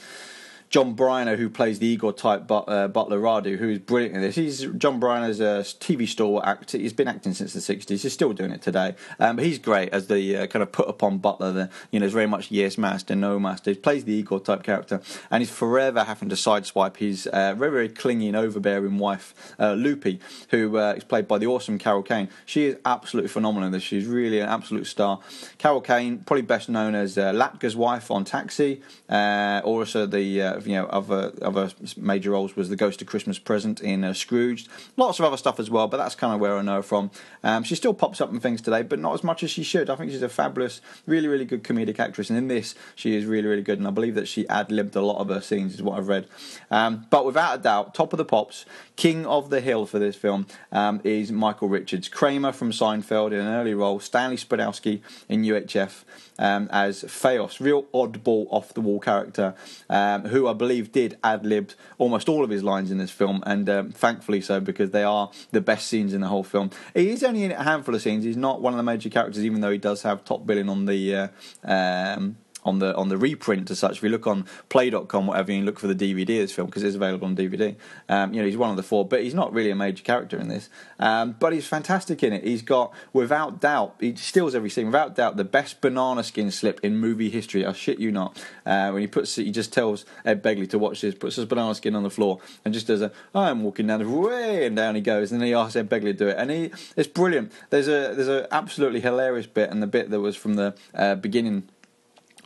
John 0.71 0.93
Byner, 0.93 1.35
who 1.35 1.49
plays 1.49 1.79
the 1.79 1.87
Igor 1.87 2.13
type 2.13 2.47
but, 2.47 2.63
uh, 2.69 2.87
Butler 2.87 3.19
Radu, 3.19 3.57
who 3.57 3.67
is 3.67 3.79
brilliant 3.79 4.15
in 4.15 4.21
this. 4.21 4.35
He's 4.35 4.65
John 4.77 5.01
Byner's 5.01 5.41
a 5.41 5.65
TV 5.65 6.07
store 6.07 6.43
actor. 6.45 6.77
He's 6.77 6.93
been 6.93 7.09
acting 7.09 7.33
since 7.33 7.51
the 7.51 7.59
'60s. 7.59 8.03
He's 8.03 8.13
still 8.13 8.31
doing 8.31 8.51
it 8.51 8.61
today. 8.61 8.95
Um, 9.19 9.35
but 9.35 9.43
he's 9.43 9.59
great 9.59 9.89
as 9.89 10.07
the 10.07 10.37
uh, 10.37 10.47
kind 10.47 10.63
of 10.63 10.71
put 10.71 10.87
upon 10.87 11.17
Butler. 11.17 11.51
The 11.51 11.69
you 11.91 11.99
know, 11.99 12.05
is 12.05 12.13
very 12.13 12.25
much 12.25 12.51
yes 12.51 12.77
master, 12.77 13.17
no 13.17 13.37
master. 13.37 13.71
He 13.71 13.75
plays 13.75 14.05
the 14.05 14.13
Igor 14.13 14.39
type 14.39 14.63
character, 14.63 15.01
and 15.29 15.41
he's 15.41 15.51
forever 15.51 16.05
having 16.05 16.29
to 16.29 16.35
sideswipe 16.35 16.95
his 16.95 17.27
uh, 17.27 17.53
very 17.53 17.71
very 17.71 17.89
clingy 17.89 18.29
and 18.29 18.37
overbearing 18.37 18.97
wife, 18.97 19.53
uh, 19.59 19.73
Loopy, 19.73 20.21
who 20.51 20.77
uh, 20.77 20.93
is 20.95 21.03
played 21.03 21.27
by 21.27 21.37
the 21.37 21.47
awesome 21.47 21.79
Carol 21.79 22.01
Kane. 22.01 22.29
She 22.45 22.67
is 22.67 22.77
absolutely 22.85 23.27
phenomenal 23.27 23.67
in 23.67 23.73
this. 23.73 23.83
She's 23.83 24.05
really 24.05 24.39
an 24.39 24.47
absolute 24.47 24.87
star. 24.87 25.19
Carol 25.57 25.81
Kane, 25.81 26.19
probably 26.19 26.43
best 26.43 26.69
known 26.69 26.95
as 26.95 27.17
uh, 27.17 27.33
Latka's 27.33 27.75
wife 27.75 28.09
on 28.09 28.23
Taxi, 28.23 28.81
uh, 29.09 29.59
or 29.65 29.81
also 29.81 30.05
the 30.05 30.60
you 30.67 30.73
know 30.73 30.85
other 30.87 31.31
other 31.41 31.71
major 31.97 32.31
roles 32.31 32.55
was 32.55 32.69
the 32.69 32.75
Ghost 32.75 33.01
of 33.01 33.07
Christmas 33.07 33.39
Present 33.39 33.81
in 33.81 34.03
uh, 34.03 34.13
Scrooged. 34.13 34.67
Lots 34.97 35.19
of 35.19 35.25
other 35.25 35.37
stuff 35.37 35.59
as 35.59 35.69
well, 35.69 35.87
but 35.87 35.97
that's 35.97 36.15
kind 36.15 36.33
of 36.33 36.39
where 36.39 36.57
I 36.57 36.61
know 36.61 36.75
her 36.75 36.81
from. 36.81 37.11
Um, 37.43 37.63
she 37.63 37.75
still 37.75 37.93
pops 37.93 38.21
up 38.21 38.31
in 38.31 38.39
things 38.39 38.61
today, 38.61 38.83
but 38.83 38.99
not 38.99 39.13
as 39.13 39.23
much 39.23 39.43
as 39.43 39.51
she 39.51 39.63
should. 39.63 39.89
I 39.89 39.95
think 39.95 40.11
she's 40.11 40.21
a 40.21 40.29
fabulous, 40.29 40.81
really 41.05 41.27
really 41.27 41.45
good 41.45 41.63
comedic 41.63 41.99
actress, 41.99 42.29
and 42.29 42.37
in 42.37 42.47
this 42.47 42.75
she 42.95 43.15
is 43.15 43.25
really 43.25 43.47
really 43.47 43.63
good. 43.63 43.79
And 43.79 43.87
I 43.87 43.91
believe 43.91 44.15
that 44.15 44.27
she 44.27 44.47
ad 44.47 44.71
libbed 44.71 44.95
a 44.95 45.01
lot 45.01 45.19
of 45.19 45.29
her 45.29 45.41
scenes, 45.41 45.75
is 45.75 45.81
what 45.81 45.97
I've 45.97 46.07
read. 46.07 46.27
Um, 46.69 47.05
but 47.09 47.25
without 47.25 47.59
a 47.59 47.61
doubt, 47.61 47.93
top 47.93 48.13
of 48.13 48.17
the 48.17 48.25
pops, 48.25 48.65
king 49.01 49.25
of 49.25 49.49
the 49.49 49.61
hill 49.61 49.87
for 49.87 49.97
this 49.97 50.15
film 50.15 50.45
um, 50.71 51.01
is 51.03 51.31
Michael 51.31 51.67
Richards, 51.67 52.07
Kramer 52.07 52.51
from 52.51 52.69
Seinfeld 52.69 53.31
in 53.31 53.39
an 53.39 53.47
early 53.47 53.73
role, 53.73 53.99
Stanley 53.99 54.37
Spadowski 54.37 55.01
in 55.27 55.41
UHF 55.41 56.03
um, 56.37 56.69
as 56.71 57.01
Theos, 57.01 57.59
real 57.59 57.85
oddball, 57.95 58.45
off 58.51 58.75
the 58.75 58.81
wall 58.81 58.99
character, 58.99 59.55
um, 59.89 60.25
who 60.25 60.47
I 60.47 60.53
believe 60.53 60.91
did 60.91 61.17
ad 61.23 61.43
libbed 61.43 61.73
almost 61.97 62.29
all 62.29 62.43
of 62.43 62.51
his 62.51 62.61
lines 62.61 62.91
in 62.91 62.99
this 62.99 63.09
film, 63.09 63.41
and 63.43 63.67
um, 63.71 63.89
thankfully 63.91 64.39
so 64.39 64.59
because 64.59 64.91
they 64.91 65.03
are 65.03 65.31
the 65.49 65.61
best 65.61 65.87
scenes 65.87 66.13
in 66.13 66.21
the 66.21 66.27
whole 66.27 66.43
film. 66.43 66.69
He 66.93 67.09
is 67.09 67.23
only 67.23 67.43
in 67.43 67.53
a 67.53 67.63
handful 67.63 67.95
of 67.95 68.03
scenes. 68.03 68.23
He's 68.23 68.37
not 68.37 68.61
one 68.61 68.71
of 68.71 68.77
the 68.77 68.83
major 68.83 69.09
characters, 69.09 69.43
even 69.43 69.61
though 69.61 69.71
he 69.71 69.79
does 69.79 70.03
have 70.03 70.23
top 70.25 70.45
billing 70.45 70.69
on 70.69 70.85
the. 70.85 71.15
Uh, 71.15 71.27
um, 71.63 72.37
on 72.63 72.79
the 72.79 72.95
on 72.95 73.09
the 73.09 73.17
reprint 73.17 73.71
as 73.71 73.79
such. 73.79 73.97
If 73.97 74.03
you 74.03 74.09
look 74.09 74.27
on 74.27 74.45
Play.com, 74.69 75.27
whatever, 75.27 75.51
you 75.51 75.63
look 75.63 75.79
for 75.79 75.87
the 75.87 75.95
DVD 75.95 76.21
of 76.21 76.27
this 76.27 76.51
film 76.51 76.67
because 76.67 76.83
it's 76.83 76.95
available 76.95 77.27
on 77.27 77.35
DVD. 77.35 77.75
Um, 78.09 78.33
you 78.33 78.41
know, 78.41 78.47
he's 78.47 78.57
one 78.57 78.69
of 78.69 78.75
the 78.75 78.83
four, 78.83 79.05
but 79.05 79.23
he's 79.23 79.33
not 79.33 79.53
really 79.53 79.71
a 79.71 79.75
major 79.75 80.03
character 80.03 80.37
in 80.37 80.47
this. 80.47 80.69
Um, 80.99 81.35
but 81.39 81.53
he's 81.53 81.67
fantastic 81.67 82.23
in 82.23 82.33
it. 82.33 82.43
He's 82.43 82.61
got, 82.61 82.93
without 83.13 83.59
doubt, 83.59 83.95
he 83.99 84.15
steals 84.15 84.55
every 84.55 84.69
scene. 84.69 84.87
Without 84.87 85.15
doubt, 85.15 85.37
the 85.37 85.43
best 85.43 85.81
banana 85.81 86.23
skin 86.23 86.51
slip 86.51 86.79
in 86.83 86.97
movie 86.97 87.29
history. 87.29 87.65
I 87.65 87.73
shit 87.73 87.99
you 87.99 88.11
not. 88.11 88.41
Uh, 88.65 88.91
when 88.91 89.01
he 89.01 89.07
puts, 89.07 89.35
he 89.35 89.51
just 89.51 89.73
tells 89.73 90.05
Ed 90.25 90.43
Begley 90.43 90.69
to 90.69 90.79
watch 90.79 91.01
this, 91.01 91.15
puts 91.15 91.35
his 91.35 91.45
banana 91.45 91.75
skin 91.75 91.95
on 91.95 92.03
the 92.03 92.09
floor, 92.09 92.39
and 92.63 92.73
just 92.73 92.87
does 92.87 93.01
a, 93.01 93.11
I'm 93.33 93.63
walking 93.63 93.87
down 93.87 93.99
the 93.99 94.09
way, 94.09 94.65
and 94.65 94.75
down 94.75 94.95
he 94.95 95.01
goes, 95.01 95.31
and 95.31 95.41
then 95.41 95.47
he 95.47 95.53
asks 95.53 95.75
Ed 95.75 95.89
Begley 95.89 96.11
to 96.11 96.13
do 96.13 96.27
it, 96.27 96.35
and 96.37 96.51
he, 96.51 96.71
it's 96.95 97.07
brilliant. 97.07 97.51
There's 97.69 97.87
a, 97.87 98.13
there's 98.15 98.27
a 98.27 98.47
absolutely 98.51 99.01
hilarious 99.01 99.47
bit, 99.47 99.69
and 99.69 99.81
the 99.81 99.87
bit 99.87 100.09
that 100.09 100.19
was 100.19 100.35
from 100.35 100.55
the 100.55 100.75
uh, 100.93 101.15
beginning 101.15 101.69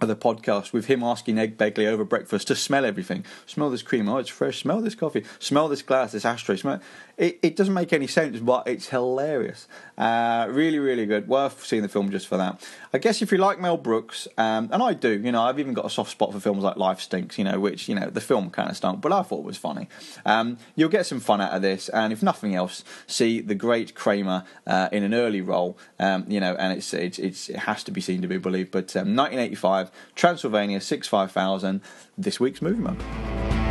of 0.02 0.08
the 0.08 0.16
podcast 0.16 0.74
with 0.74 0.88
him 0.88 1.04
asking 1.04 1.40
Ed 1.40 1.58
Begley 1.58 1.88
over 1.88 2.04
breakfast 2.04 2.48
to 2.48 2.56
smell 2.56 2.86
everything. 2.86 3.26
Smell 3.46 3.70
this 3.70 3.82
cream. 3.82 4.10
Oh, 4.10 4.18
it's 4.18 4.30
fresh. 4.30 4.60
Smell 4.60 4.82
this 4.82 4.96
coffee. 4.96 5.24
Smell 5.40 5.68
this 5.68 5.82
glass, 5.82 6.12
this 6.12 6.26
ashtray. 6.26 6.58
Smell. 6.58 6.82
It, 7.18 7.40
it 7.42 7.56
doesn't 7.56 7.74
make 7.74 7.94
any 7.94 8.08
sense, 8.08 8.40
but 8.40 8.68
it's 8.68 8.90
hilarious. 8.90 9.68
Uh, 9.98 10.48
really, 10.50 10.80
really 10.80 11.06
good. 11.06 11.28
Worth 11.30 11.66
seeing 11.66 11.82
the 11.82 11.88
film 11.88 12.12
just 12.12 12.28
for 12.28 12.36
that. 12.38 12.62
I 12.94 12.98
guess 12.98 13.22
if 13.22 13.32
you 13.32 13.38
like 13.38 13.60
Mel 13.60 13.78
Brooks, 13.78 14.28
um, 14.38 14.70
and 14.72 14.84
I 14.84 14.94
do, 14.94 15.20
you 15.20 15.32
know, 15.32 15.42
I've 15.42 15.60
even 15.60 15.74
got 15.74 15.86
a 15.86 15.90
soft 15.90 16.12
spot 16.12 16.34
for 16.34 16.40
films 16.42 16.64
like 16.64 16.76
Life 16.76 17.00
Stinks, 17.00 17.38
you 17.38 17.46
know, 17.46 17.60
which, 17.60 17.88
you 17.88 17.96
know, 17.96 18.10
the 18.10 18.22
film 18.22 18.50
kind 18.50 18.70
of 18.70 18.76
stunk, 18.76 19.00
but 19.00 19.14
I 19.14 19.22
thought 19.22 19.44
was 19.44 19.58
funny. 19.58 19.88
Um, 20.26 20.58
you'll 20.76 20.90
get 20.90 21.06
some 21.06 21.22
fun 21.22 21.40
out 21.40 21.54
of 21.54 21.62
this, 21.62 21.88
and 21.90 22.12
if 22.12 22.22
nothing 22.22 22.54
else, 22.54 22.84
see 23.08 23.40
the 23.40 23.56
great 23.56 23.96
Kramer 23.96 24.44
uh, 24.68 24.90
in 24.92 25.04
an 25.04 25.14
early 25.14 25.42
role, 25.42 25.78
um, 26.00 26.26
you 26.28 26.42
know, 26.42 26.56
and 26.56 26.78
it's, 26.78 26.94
it's, 26.94 27.20
it's, 27.20 27.50
it 27.50 27.60
has 27.60 27.84
to 27.86 27.92
be 27.92 28.02
seen 28.02 28.22
to 28.22 28.28
be 28.28 28.38
believed. 28.38 28.72
But 28.72 28.94
1985, 28.94 29.85
um, 29.85 29.85
Transylvania, 30.16 30.82
65000, 30.82 31.82
this 32.18 32.40
week's 32.40 32.62
movie 32.62 32.82
mug. 32.82 33.65